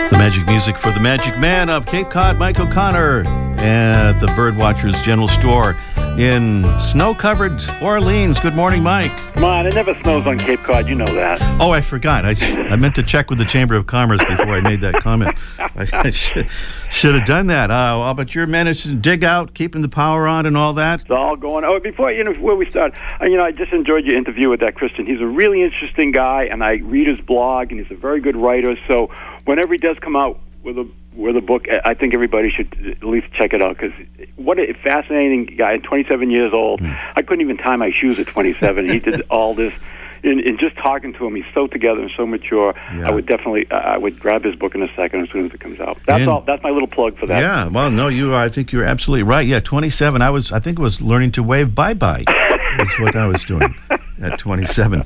The 0.09 0.17
magic 0.17 0.45
music 0.47 0.77
for 0.77 0.91
the 0.91 0.99
magic 0.99 1.37
man 1.39 1.69
of 1.69 1.85
Cape 1.85 2.09
Cod, 2.09 2.37
Mike 2.37 2.59
O'Connor, 2.59 3.23
at 3.59 4.19
the 4.19 4.27
Birdwatchers 4.27 5.01
General 5.03 5.27
Store 5.27 5.75
in 6.19 6.65
snow 6.81 7.13
covered 7.13 7.61
Orleans. 7.81 8.41
Good 8.41 8.53
morning, 8.53 8.83
Mike. 8.83 9.15
Come 9.35 9.45
on, 9.45 9.65
it 9.65 9.73
never 9.73 9.95
snows 9.95 10.27
on 10.27 10.37
Cape 10.37 10.59
Cod. 10.59 10.89
You 10.89 10.95
know 10.95 11.05
that. 11.05 11.41
Oh, 11.61 11.71
I 11.71 11.79
forgot. 11.79 12.25
I, 12.25 12.35
I 12.69 12.75
meant 12.75 12.95
to 12.95 13.03
check 13.03 13.29
with 13.29 13.39
the 13.39 13.45
Chamber 13.45 13.75
of 13.75 13.87
Commerce 13.87 14.19
before 14.25 14.49
I 14.49 14.59
made 14.59 14.81
that 14.81 14.95
comment. 14.95 15.37
I, 15.57 16.09
should, 16.09 16.51
should 16.89 17.15
have 17.15 17.25
done 17.25 17.47
that. 17.47 17.71
Uh, 17.71 18.13
but 18.13 18.35
you're 18.35 18.47
managing 18.47 18.91
to 18.91 18.97
dig 18.97 19.23
out, 19.23 19.53
keeping 19.53 19.81
the 19.81 19.87
power 19.87 20.27
on, 20.27 20.45
and 20.45 20.57
all 20.57 20.73
that. 20.73 21.01
It's 21.01 21.09
all 21.09 21.37
going. 21.37 21.63
Oh, 21.63 21.79
before 21.79 22.11
you 22.11 22.25
know 22.25 22.33
where 22.33 22.55
we 22.55 22.69
start, 22.69 22.99
uh, 23.21 23.25
you 23.25 23.37
know, 23.37 23.45
I 23.45 23.53
just 23.53 23.71
enjoyed 23.71 24.03
your 24.05 24.17
interview 24.17 24.49
with 24.49 24.59
that 24.59 24.75
Christian. 24.75 25.05
He's 25.05 25.21
a 25.21 25.27
really 25.27 25.63
interesting 25.63 26.11
guy, 26.11 26.43
and 26.43 26.61
I 26.65 26.73
read 26.79 27.07
his 27.07 27.21
blog, 27.21 27.71
and 27.71 27.79
he's 27.79 27.91
a 27.91 27.99
very 27.99 28.19
good 28.19 28.35
writer. 28.35 28.75
So 28.87 29.09
whenever 29.45 29.71
he 29.71 29.77
does 29.77 29.97
come 29.99 30.17
out 30.17 30.37
with 30.63 30.77
a 30.77 30.89
with 31.19 31.35
the 31.35 31.41
book, 31.41 31.67
I 31.69 31.93
think 31.93 32.13
everybody 32.13 32.49
should 32.49 32.97
at 33.01 33.03
least 33.07 33.31
check 33.33 33.53
it 33.53 33.61
out 33.61 33.77
because 33.77 33.91
what 34.37 34.57
a 34.59 34.73
fascinating 34.83 35.45
guy. 35.57 35.77
27 35.77 36.31
years 36.31 36.53
old. 36.53 36.79
Hmm. 36.79 36.93
I 37.15 37.21
couldn't 37.21 37.41
even 37.41 37.57
tie 37.57 37.75
my 37.75 37.91
shoes 37.91 38.17
at 38.19 38.27
27. 38.27 38.89
he 38.89 38.99
did 38.99 39.21
all 39.29 39.53
this. 39.53 39.73
In, 40.21 40.41
in 40.41 40.57
just 40.57 40.75
talking 40.75 41.13
to 41.13 41.25
him, 41.25 41.33
he's 41.35 41.45
so 41.53 41.65
together 41.67 42.01
and 42.01 42.11
so 42.17 42.25
mature. 42.27 42.73
Yeah. 42.93 43.07
I 43.07 43.11
would 43.11 43.25
definitely, 43.25 43.71
I 43.71 43.97
would 43.97 44.19
grab 44.19 44.43
his 44.43 44.53
book 44.53 44.75
in 44.75 44.83
a 44.83 44.93
second 44.93 45.21
as 45.23 45.29
soon 45.29 45.45
as 45.45 45.53
it 45.53 45.61
comes 45.61 45.79
out. 45.79 45.97
That's 46.05 46.21
And- 46.21 46.29
all. 46.29 46.41
That's 46.41 46.61
my 46.61 46.71
little 46.71 46.89
plug 46.89 47.17
for 47.17 47.25
that. 47.27 47.39
Yeah, 47.39 47.67
well, 47.69 47.89
no, 47.89 48.09
you. 48.09 48.35
I 48.35 48.49
think 48.49 48.73
you're 48.73 48.83
absolutely 48.83 49.23
right. 49.23 49.47
Yeah, 49.47 49.61
27. 49.61 50.21
I 50.21 50.29
was. 50.29 50.51
I 50.51 50.59
think 50.59 50.77
it 50.77 50.81
was 50.81 51.01
learning 51.01 51.31
to 51.33 51.43
wave 51.43 51.73
bye 51.73 51.93
bye. 51.93 52.25
That's 52.27 52.99
what 52.99 53.15
I 53.15 53.27
was 53.27 53.45
doing 53.45 53.73
at 54.21 54.37
27. 54.39 55.05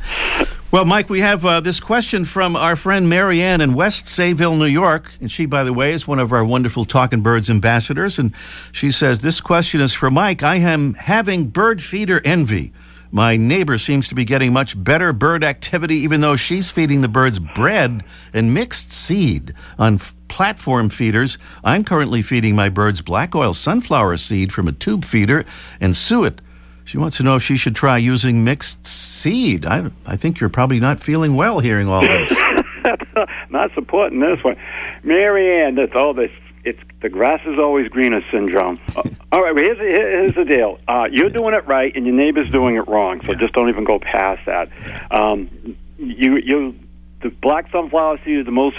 Well, 0.73 0.85
Mike, 0.85 1.07
we 1.07 1.21
have 1.21 1.45
uh, 1.45 1.59
this 1.59 1.79
question 1.79 2.25
from 2.25 2.55
our 2.55 2.75
friend 2.75 3.07
Marianne 3.07 3.61
in 3.61 3.75
West 3.75 4.07
Sayville, 4.07 4.57
New 4.57 4.65
York, 4.65 5.11
and 5.21 5.31
she, 5.31 5.45
by 5.45 5.63
the 5.63 5.71
way, 5.71 5.93
is 5.93 6.07
one 6.07 6.17
of 6.17 6.33
our 6.33 6.43
wonderful 6.43 6.83
Talking 6.83 7.21
Birds 7.21 7.47
ambassadors. 7.47 8.17
And 8.17 8.33
she 8.71 8.89
says 8.89 9.19
this 9.19 9.39
question 9.39 9.81
is 9.81 9.93
for 9.93 10.09
Mike. 10.09 10.41
I 10.41 10.55
am 10.55 10.95
having 10.95 11.49
bird 11.49 11.79
feeder 11.79 12.23
envy. 12.25 12.73
My 13.11 13.37
neighbor 13.37 13.77
seems 13.77 14.07
to 14.07 14.15
be 14.15 14.25
getting 14.25 14.51
much 14.51 14.73
better 14.83 15.13
bird 15.13 15.43
activity, 15.43 15.97
even 15.97 16.21
though 16.21 16.35
she's 16.35 16.71
feeding 16.71 17.01
the 17.01 17.07
birds 17.07 17.37
bread 17.37 18.03
and 18.33 18.55
mixed 18.55 18.91
seed 18.91 19.53
on 19.77 19.97
f- 19.97 20.15
platform 20.27 20.89
feeders. 20.89 21.37
I'm 21.63 21.83
currently 21.83 22.23
feeding 22.23 22.55
my 22.55 22.69
birds 22.69 22.99
black 22.99 23.35
oil 23.35 23.53
sunflower 23.53 24.17
seed 24.17 24.51
from 24.51 24.67
a 24.67 24.71
tube 24.71 25.05
feeder 25.05 25.45
and 25.79 25.95
suet. 25.95 26.41
She 26.85 26.97
wants 26.97 27.17
to 27.17 27.23
know 27.23 27.35
if 27.35 27.43
she 27.43 27.57
should 27.57 27.75
try 27.75 27.97
using 27.97 28.43
mixed 28.43 28.85
seed. 28.85 29.65
I, 29.65 29.89
I 30.05 30.15
think 30.17 30.39
you're 30.39 30.49
probably 30.49 30.79
not 30.79 30.99
feeling 30.99 31.35
well 31.35 31.59
hearing 31.59 31.87
all 31.87 32.01
this. 32.01 32.31
not 33.49 33.71
supporting 33.73 34.19
this 34.19 34.43
one. 34.43 34.57
Marianne, 35.03 35.75
that's 35.75 35.95
all 35.95 36.13
this. 36.13 36.31
It's 36.65 36.79
the 37.01 37.09
grass 37.09 37.41
is 37.45 37.59
always 37.59 37.89
greener 37.89 38.21
syndrome. 38.31 38.77
Uh, 38.95 39.03
all 39.31 39.41
right, 39.43 39.53
well, 39.53 39.63
here's, 39.63 39.77
the- 39.77 39.83
here's 39.83 40.33
the 40.35 40.45
deal. 40.45 40.79
Uh, 40.87 41.07
you're 41.11 41.29
doing 41.29 41.53
it 41.53 41.65
right, 41.67 41.93
and 41.95 42.05
your 42.05 42.15
neighbor's 42.15 42.49
doing 42.51 42.75
it 42.75 42.87
wrong. 42.87 43.21
So 43.25 43.33
just 43.33 43.53
don't 43.53 43.69
even 43.69 43.83
go 43.83 43.99
past 43.99 44.45
that. 44.45 44.69
Um, 45.11 45.49
you, 45.97 46.37
you, 46.37 46.75
the 47.21 47.29
black 47.29 47.69
sunflower 47.71 48.19
seed 48.25 48.39
is 48.39 48.45
the 48.45 48.51
most 48.51 48.77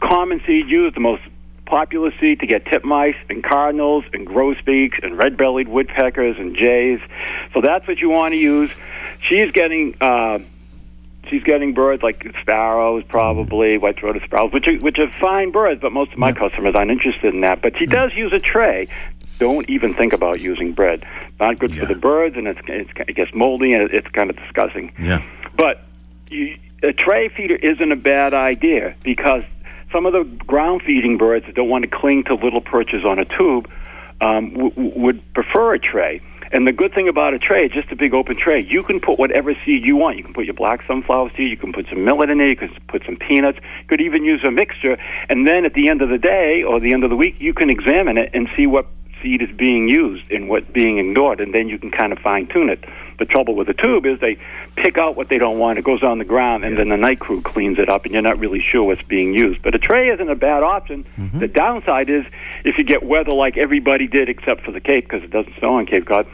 common 0.00 0.40
seed 0.46 0.68
used, 0.68 0.96
the 0.96 1.00
most 1.00 1.22
popular 1.70 2.12
seed 2.20 2.40
to 2.40 2.46
get 2.46 2.64
titmice 2.64 3.16
and 3.30 3.42
cardinals 3.44 4.04
and 4.12 4.26
grosbeaks 4.26 4.98
and 5.02 5.16
red-bellied 5.16 5.68
woodpeckers 5.68 6.36
and 6.36 6.56
jays. 6.56 7.00
So 7.54 7.60
that's 7.62 7.86
what 7.86 7.98
you 8.00 8.10
want 8.10 8.32
to 8.32 8.36
use. 8.38 8.70
She's 9.22 9.50
getting. 9.52 9.96
Uh, 10.00 10.40
she's 11.28 11.44
getting 11.44 11.72
birds 11.74 12.02
like 12.02 12.26
sparrows, 12.40 13.04
probably 13.08 13.78
white-throated 13.78 14.22
sparrows, 14.24 14.52
which 14.52 14.66
are, 14.66 14.76
which 14.78 14.98
are 14.98 15.10
fine 15.20 15.52
birds. 15.52 15.80
But 15.80 15.92
most 15.92 16.12
of 16.12 16.18
my 16.18 16.32
customers 16.32 16.74
aren't 16.74 16.90
interested 16.90 17.32
in 17.32 17.42
that. 17.42 17.62
But 17.62 17.78
she 17.78 17.86
does 17.86 18.12
use 18.14 18.32
a 18.32 18.40
tray. 18.40 18.88
Don't 19.38 19.70
even 19.70 19.94
think 19.94 20.12
about 20.12 20.40
using 20.40 20.72
bread. 20.72 21.06
Not 21.38 21.58
good 21.58 21.70
Yeah. 21.72 21.80
for 21.82 21.86
the 21.86 21.94
birds, 21.98 22.36
and 22.36 22.46
it's, 22.48 22.60
it's 22.66 22.90
it 23.08 23.14
gets 23.14 23.32
moldy 23.32 23.72
and 23.72 23.90
it's 23.90 24.08
kind 24.08 24.28
of 24.28 24.36
disgusting. 24.36 24.92
Yeah. 24.98 25.22
But 25.56 25.82
you, 26.28 26.58
a 26.82 26.92
tray 26.92 27.28
feeder 27.28 27.54
isn't 27.56 27.92
a 27.92 27.96
bad 27.96 28.34
idea 28.34 28.94
because 29.04 29.44
some 29.92 30.06
of 30.06 30.12
the 30.12 30.24
ground 30.44 30.82
feeding 30.84 31.18
birds 31.18 31.46
that 31.46 31.54
don't 31.54 31.68
want 31.68 31.82
to 31.82 31.90
cling 31.90 32.24
to 32.24 32.34
little 32.34 32.60
perches 32.60 33.04
on 33.04 33.18
a 33.18 33.24
tube 33.24 33.70
um, 34.20 34.52
w- 34.52 34.72
would 34.76 35.34
prefer 35.34 35.74
a 35.74 35.78
tray. 35.78 36.20
And 36.52 36.66
the 36.66 36.72
good 36.72 36.92
thing 36.92 37.08
about 37.08 37.32
a 37.32 37.38
tray, 37.38 37.68
just 37.68 37.92
a 37.92 37.96
big 37.96 38.12
open 38.12 38.36
tray, 38.36 38.60
you 38.60 38.82
can 38.82 38.98
put 38.98 39.20
whatever 39.20 39.54
seed 39.64 39.84
you 39.84 39.94
want. 39.94 40.16
You 40.16 40.24
can 40.24 40.34
put 40.34 40.46
your 40.46 40.54
black 40.54 40.84
sunflower 40.86 41.30
seed, 41.36 41.48
you 41.48 41.56
can 41.56 41.72
put 41.72 41.86
some 41.88 42.04
millet 42.04 42.28
in 42.28 42.38
there, 42.38 42.48
you 42.48 42.56
can 42.56 42.76
put 42.88 43.04
some 43.06 43.16
peanuts, 43.16 43.58
you 43.58 43.86
could 43.86 44.00
even 44.00 44.24
use 44.24 44.42
a 44.42 44.50
mixture. 44.50 44.98
And 45.28 45.46
then 45.46 45.64
at 45.64 45.74
the 45.74 45.88
end 45.88 46.02
of 46.02 46.08
the 46.08 46.18
day 46.18 46.64
or 46.64 46.80
the 46.80 46.92
end 46.92 47.04
of 47.04 47.10
the 47.10 47.16
week, 47.16 47.36
you 47.38 47.54
can 47.54 47.70
examine 47.70 48.18
it 48.18 48.30
and 48.34 48.48
see 48.56 48.66
what 48.66 48.86
seed 49.22 49.42
is 49.42 49.50
being 49.56 49.88
used 49.88 50.28
and 50.30 50.48
what's 50.48 50.66
being 50.66 50.98
ignored, 50.98 51.40
and 51.40 51.54
then 51.54 51.68
you 51.68 51.78
can 51.78 51.90
kind 51.90 52.12
of 52.12 52.18
fine 52.18 52.46
tune 52.48 52.68
it. 52.68 52.84
The 53.20 53.26
trouble 53.26 53.54
with 53.54 53.66
the 53.66 53.74
tube 53.74 54.06
is 54.06 54.18
they 54.18 54.38
pick 54.76 54.96
out 54.96 55.14
what 55.14 55.28
they 55.28 55.36
don't 55.36 55.58
want. 55.58 55.78
It 55.78 55.84
goes 55.84 56.02
on 56.02 56.16
the 56.18 56.24
ground, 56.24 56.64
and 56.64 56.78
then 56.78 56.88
the 56.88 56.96
night 56.96 57.20
crew 57.20 57.42
cleans 57.42 57.78
it 57.78 57.90
up, 57.90 58.06
and 58.06 58.14
you're 58.14 58.22
not 58.22 58.38
really 58.38 58.60
sure 58.60 58.82
what's 58.82 59.02
being 59.02 59.34
used. 59.34 59.62
But 59.62 59.74
a 59.74 59.78
tray 59.78 60.08
isn't 60.08 60.30
a 60.30 60.34
bad 60.34 60.62
option. 60.62 61.04
Mm-hmm. 61.18 61.38
The 61.38 61.48
downside 61.48 62.08
is 62.08 62.24
if 62.64 62.78
you 62.78 62.84
get 62.84 63.02
weather 63.02 63.32
like 63.32 63.58
everybody 63.58 64.06
did, 64.06 64.30
except 64.30 64.62
for 64.64 64.72
the 64.72 64.80
Cape, 64.80 65.04
because 65.04 65.22
it 65.22 65.30
doesn't 65.30 65.54
snow 65.58 65.74
on 65.74 65.84
Cape 65.84 66.06
Cod. 66.06 66.26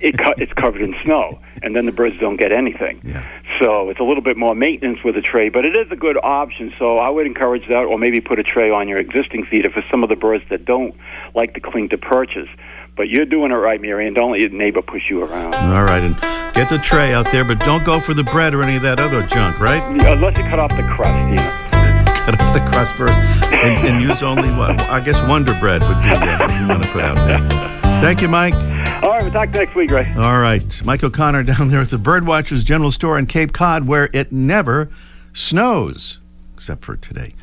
It 0.00 0.18
co- 0.18 0.34
it's 0.36 0.52
covered 0.52 0.82
in 0.82 0.96
snow, 1.04 1.38
and 1.62 1.76
then 1.76 1.86
the 1.86 1.92
birds 1.92 2.18
don't 2.18 2.36
get 2.36 2.50
anything. 2.50 3.00
Yeah. 3.04 3.24
So 3.60 3.88
it's 3.90 4.00
a 4.00 4.02
little 4.02 4.24
bit 4.24 4.36
more 4.36 4.56
maintenance 4.56 5.04
with 5.04 5.16
a 5.16 5.22
tray, 5.22 5.50
but 5.50 5.64
it 5.64 5.76
is 5.76 5.86
a 5.92 5.96
good 5.96 6.18
option. 6.20 6.74
So 6.76 6.98
I 6.98 7.10
would 7.10 7.26
encourage 7.26 7.68
that, 7.68 7.84
or 7.84 7.96
maybe 7.96 8.20
put 8.20 8.40
a 8.40 8.42
tray 8.42 8.70
on 8.72 8.88
your 8.88 8.98
existing 8.98 9.46
feeder 9.46 9.70
for 9.70 9.84
some 9.88 10.02
of 10.02 10.08
the 10.08 10.16
birds 10.16 10.42
that 10.50 10.64
don't 10.64 10.96
like 11.32 11.54
to 11.54 11.60
cling 11.60 11.90
to 11.90 11.96
perches. 11.96 12.48
But 12.96 13.08
you're 13.08 13.26
doing 13.26 13.50
it 13.50 13.56
right, 13.56 13.80
Mary, 13.80 14.06
and 14.06 14.14
don't 14.14 14.30
let 14.30 14.40
your 14.40 14.50
neighbor 14.50 14.80
push 14.80 15.10
you 15.10 15.24
around. 15.24 15.54
All 15.54 15.82
right, 15.82 16.02
and 16.02 16.14
get 16.54 16.68
the 16.68 16.78
tray 16.78 17.12
out 17.12 17.30
there, 17.32 17.44
but 17.44 17.58
don't 17.60 17.84
go 17.84 17.98
for 17.98 18.14
the 18.14 18.22
bread 18.22 18.54
or 18.54 18.62
any 18.62 18.76
of 18.76 18.82
that 18.82 19.00
other 19.00 19.26
junk, 19.26 19.58
right? 19.58 19.82
Unless 19.82 20.38
you 20.38 20.44
cut 20.44 20.60
off 20.60 20.70
the 20.70 20.84
crust, 20.94 21.28
you 21.28 21.34
know. 21.36 21.60
Cut 22.24 22.40
off 22.40 22.54
the 22.54 22.60
crust 22.70 22.92
first 22.94 23.12
and, 23.52 23.86
and 23.86 24.00
use 24.02 24.22
only 24.22 24.48
what 24.50 24.80
I 24.82 25.00
guess 25.00 25.20
Wonder 25.28 25.52
Bread 25.60 25.82
would 25.82 26.02
be 26.02 26.08
what 26.08 26.60
you 26.60 26.68
want 26.68 26.82
to 26.84 26.88
put 26.90 27.02
out 27.02 27.16
there. 27.26 27.46
Thank 28.00 28.22
you, 28.22 28.28
Mike. 28.28 28.54
All 29.02 29.10
right, 29.10 29.22
we'll 29.22 29.32
talk 29.32 29.50
next 29.50 29.74
week, 29.74 29.90
Ray. 29.90 30.10
All 30.16 30.38
right, 30.38 30.82
Mike 30.84 31.02
O'Connor 31.02 31.42
down 31.42 31.68
there 31.68 31.80
at 31.80 31.88
the 31.88 31.98
Birdwatchers 31.98 32.64
General 32.64 32.90
Store 32.92 33.18
in 33.18 33.26
Cape 33.26 33.52
Cod, 33.52 33.86
where 33.88 34.08
it 34.12 34.30
never 34.32 34.88
snows, 35.34 36.20
except 36.54 36.84
for 36.84 36.96
today. 36.96 37.34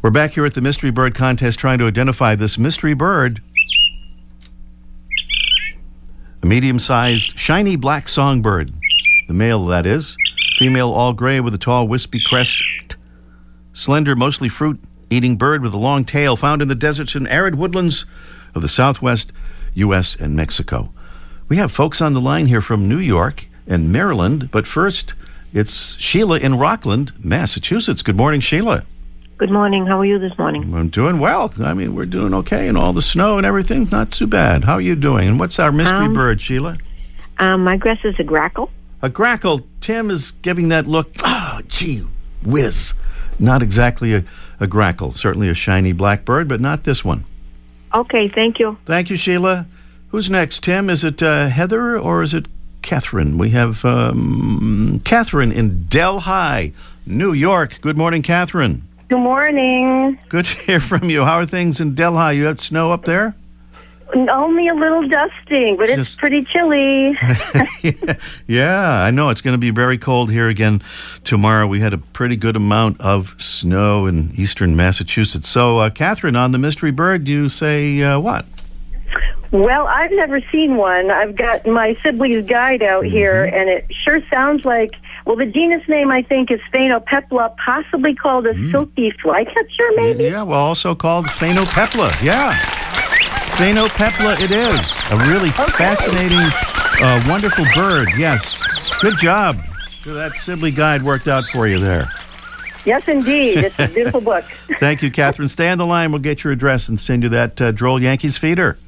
We're 0.00 0.10
back 0.10 0.32
here 0.32 0.46
at 0.46 0.54
the 0.54 0.60
Mystery 0.60 0.90
Bird 0.90 1.14
Contest 1.14 1.58
trying 1.58 1.78
to 1.80 1.86
identify 1.86 2.36
this 2.36 2.56
mystery 2.56 2.94
bird. 2.94 3.42
A 6.42 6.46
medium 6.46 6.78
sized, 6.78 7.38
shiny 7.38 7.76
black 7.76 8.08
songbird. 8.08 8.72
The 9.28 9.34
male, 9.34 9.66
that 9.66 9.86
is. 9.86 10.16
Female, 10.58 10.92
all 10.92 11.12
gray 11.12 11.40
with 11.40 11.54
a 11.54 11.58
tall, 11.58 11.88
wispy 11.88 12.20
crest. 12.24 12.62
Slender, 13.72 14.16
mostly 14.16 14.48
fruit 14.48 14.80
eating 15.10 15.36
bird 15.36 15.62
with 15.62 15.72
a 15.72 15.78
long 15.78 16.04
tail 16.04 16.36
found 16.36 16.62
in 16.62 16.68
the 16.68 16.74
deserts 16.74 17.14
and 17.14 17.28
arid 17.28 17.54
woodlands 17.54 18.06
of 18.54 18.62
the 18.62 18.68
southwest 18.68 19.32
U.S. 19.74 20.16
and 20.16 20.34
Mexico. 20.34 20.92
We 21.48 21.56
have 21.56 21.70
folks 21.70 22.00
on 22.00 22.14
the 22.14 22.20
line 22.20 22.46
here 22.46 22.60
from 22.60 22.88
New 22.88 22.98
York 22.98 23.46
and 23.66 23.92
Maryland, 23.92 24.50
but 24.50 24.66
first, 24.66 25.14
it's 25.52 25.96
Sheila 25.98 26.38
in 26.38 26.58
Rockland, 26.58 27.12
Massachusetts. 27.24 28.02
Good 28.02 28.16
morning, 28.16 28.40
Sheila. 28.40 28.84
Good 29.38 29.50
morning. 29.50 29.84
How 29.86 30.00
are 30.00 30.04
you 30.04 30.18
this 30.18 30.36
morning? 30.38 30.72
I'm 30.74 30.88
doing 30.88 31.18
well. 31.18 31.52
I 31.62 31.74
mean, 31.74 31.94
we're 31.94 32.06
doing 32.06 32.32
okay, 32.32 32.68
and 32.68 32.78
all 32.78 32.94
the 32.94 33.02
snow 33.02 33.36
and 33.36 33.44
everything, 33.46 33.86
not 33.92 34.10
too 34.10 34.26
bad. 34.26 34.64
How 34.64 34.74
are 34.74 34.80
you 34.80 34.96
doing? 34.96 35.28
And 35.28 35.38
what's 35.38 35.58
our 35.58 35.70
mystery 35.70 36.06
Um, 36.06 36.14
bird, 36.14 36.40
Sheila? 36.40 36.78
Um, 37.38 37.62
my 37.64 37.76
guess 37.76 37.98
is 38.04 38.14
a 38.18 38.24
grackle. 38.24 38.70
A 39.02 39.10
grackle. 39.10 39.66
Tim 39.82 40.10
is 40.10 40.30
giving 40.40 40.68
that 40.70 40.86
look. 40.86 41.10
Oh, 41.22 41.60
gee 41.68 42.02
whiz. 42.42 42.94
Not 43.38 43.62
exactly 43.62 44.14
a, 44.14 44.24
a 44.58 44.66
grackle. 44.66 45.12
Certainly 45.12 45.50
a 45.50 45.54
shiny 45.54 45.92
black 45.92 46.24
bird, 46.24 46.48
but 46.48 46.62
not 46.62 46.84
this 46.84 47.04
one. 47.04 47.24
Okay, 47.94 48.28
thank 48.28 48.58
you. 48.58 48.78
Thank 48.86 49.10
you, 49.10 49.16
Sheila. 49.16 49.66
Who's 50.08 50.30
next, 50.30 50.62
Tim? 50.62 50.88
Is 50.88 51.04
it 51.04 51.22
uh, 51.22 51.48
Heather 51.48 51.98
or 51.98 52.22
is 52.22 52.32
it 52.32 52.46
Catherine? 52.80 53.36
We 53.36 53.50
have 53.50 53.84
um, 53.84 54.98
Catherine 55.04 55.52
in 55.52 55.84
Delhi, 55.88 56.72
New 57.04 57.34
York. 57.34 57.82
Good 57.82 57.98
morning, 57.98 58.22
Catherine. 58.22 58.82
Good 59.08 59.18
morning. 59.18 60.18
Good 60.28 60.46
to 60.46 60.56
hear 60.62 60.80
from 60.80 61.08
you. 61.10 61.24
How 61.24 61.38
are 61.38 61.46
things 61.46 61.80
in 61.80 61.94
Delhi? 61.94 62.38
You 62.38 62.46
have 62.46 62.60
snow 62.60 62.90
up 62.90 63.04
there? 63.04 63.36
Only 64.14 64.66
a 64.68 64.74
little 64.74 65.06
dusting, 65.06 65.76
but 65.76 65.88
it's 65.88 66.16
pretty 66.16 66.44
chilly. 66.44 67.16
yeah, 68.46 69.02
I 69.02 69.10
know. 69.10 69.30
It's 69.30 69.40
going 69.40 69.54
to 69.54 69.58
be 69.58 69.70
very 69.70 69.98
cold 69.98 70.30
here 70.30 70.48
again 70.48 70.82
tomorrow. 71.22 71.66
We 71.66 71.80
had 71.80 71.92
a 71.92 71.98
pretty 71.98 72.36
good 72.36 72.56
amount 72.56 73.00
of 73.00 73.40
snow 73.40 74.06
in 74.06 74.32
eastern 74.34 74.74
Massachusetts. 74.74 75.48
So, 75.48 75.78
uh, 75.78 75.90
Catherine, 75.90 76.36
on 76.36 76.50
the 76.52 76.58
mystery 76.58 76.90
bird, 76.92 77.28
you 77.28 77.48
say 77.48 78.02
uh, 78.02 78.18
what? 78.18 78.44
well, 79.52 79.86
I've 79.86 80.12
never 80.12 80.40
seen 80.52 80.76
one. 80.76 81.10
I've 81.10 81.36
got 81.36 81.66
my 81.66 81.94
Sibley's 82.02 82.44
guide 82.44 82.82
out 82.82 83.04
here, 83.04 83.44
and 83.44 83.68
it 83.68 83.86
sure 84.04 84.20
sounds 84.28 84.64
like. 84.64 84.94
Well, 85.26 85.34
the 85.34 85.46
genus 85.46 85.82
name 85.88 86.12
I 86.12 86.22
think 86.22 86.52
is 86.52 86.60
Phainopepla, 86.72 87.56
possibly 87.56 88.14
called 88.14 88.46
a 88.46 88.54
silky 88.70 89.12
flycatcher, 89.20 89.90
maybe. 89.96 90.24
Yeah, 90.24 90.44
well, 90.44 90.60
also 90.60 90.94
called 90.94 91.26
phainopepla. 91.26 92.22
Yeah. 92.22 92.56
Phainopepla 93.56 94.40
it 94.40 94.52
is. 94.52 94.92
A 95.10 95.28
really 95.28 95.50
fascinating, 95.50 96.38
uh, 96.38 97.24
wonderful 97.26 97.64
bird. 97.74 98.08
Yes. 98.16 98.56
Good 99.00 99.18
job. 99.18 99.58
That 100.04 100.36
Sibley 100.36 100.70
guide 100.70 101.02
worked 101.02 101.26
out 101.26 101.44
for 101.48 101.66
you 101.66 101.80
there. 101.80 102.08
Yes, 102.84 103.02
indeed. 103.08 103.58
It's 103.58 103.78
a 103.80 103.88
beautiful 103.88 104.20
book. 104.20 104.44
Thank 104.78 105.02
you, 105.02 105.10
Catherine. 105.10 105.48
Stay 105.48 105.68
on 105.68 105.78
the 105.78 105.86
line. 105.86 106.12
We'll 106.12 106.20
get 106.20 106.44
your 106.44 106.52
address 106.52 106.88
and 106.88 107.00
send 107.00 107.24
you 107.24 107.28
that 107.30 107.60
uh, 107.60 107.72
droll 107.72 108.00
Yankees 108.00 108.38
feeder. 108.38 108.78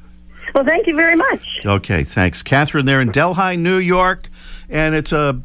Well, 0.55 0.63
thank 0.63 0.87
you 0.87 0.95
very 0.95 1.15
much. 1.15 1.45
Okay, 1.63 2.03
thanks. 2.03 2.41
Catherine 2.41 2.85
there 2.85 3.01
in 3.01 3.11
Delhi, 3.11 3.55
New 3.55 3.77
York. 3.77 4.29
And 4.67 4.95
it's 4.95 5.11
a 5.11 5.39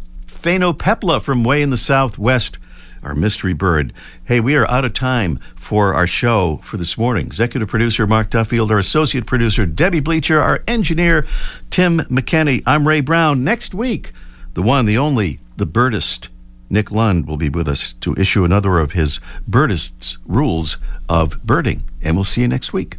Phainopepla 0.44 1.22
from 1.22 1.42
way 1.42 1.62
in 1.62 1.70
the 1.70 1.78
southwest, 1.78 2.58
our 3.02 3.14
mystery 3.14 3.54
bird. 3.54 3.94
Hey, 4.26 4.40
we 4.40 4.56
are 4.56 4.70
out 4.70 4.84
of 4.84 4.92
time 4.92 5.38
for 5.56 5.94
our 5.94 6.06
show 6.06 6.58
for 6.58 6.76
this 6.76 6.98
morning. 6.98 7.24
Executive 7.24 7.66
producer 7.66 8.06
Mark 8.06 8.28
Duffield, 8.28 8.70
our 8.70 8.76
associate 8.76 9.24
producer 9.24 9.64
Debbie 9.64 10.00
Bleacher, 10.00 10.38
our 10.38 10.62
engineer 10.68 11.26
Tim 11.70 12.00
McKenney. 12.00 12.62
I'm 12.66 12.86
Ray 12.86 13.00
Brown. 13.00 13.42
Next 13.42 13.72
week, 13.72 14.12
the 14.52 14.60
one, 14.60 14.84
the 14.84 14.98
only, 14.98 15.38
the 15.56 15.66
birdist. 15.66 16.28
Nick 16.68 16.90
Lund 16.90 17.26
will 17.26 17.38
be 17.38 17.48
with 17.48 17.66
us 17.66 17.94
to 17.94 18.14
issue 18.18 18.44
another 18.44 18.78
of 18.78 18.92
his 18.92 19.20
birdist's 19.48 20.18
rules 20.26 20.76
of 21.08 21.42
birding. 21.42 21.84
And 22.02 22.16
we'll 22.16 22.24
see 22.24 22.42
you 22.42 22.48
next 22.48 22.74
week. 22.74 22.98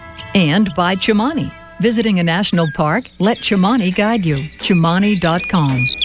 And 0.33 0.73
by 0.75 0.95
Chimani, 0.95 1.51
Visiting 1.81 2.19
a 2.19 2.23
national 2.23 2.71
park? 2.71 3.05
Let 3.17 3.39
Chimani 3.39 3.93
guide 3.95 4.23
you. 4.23 4.37
Chimani.com. 4.61 6.00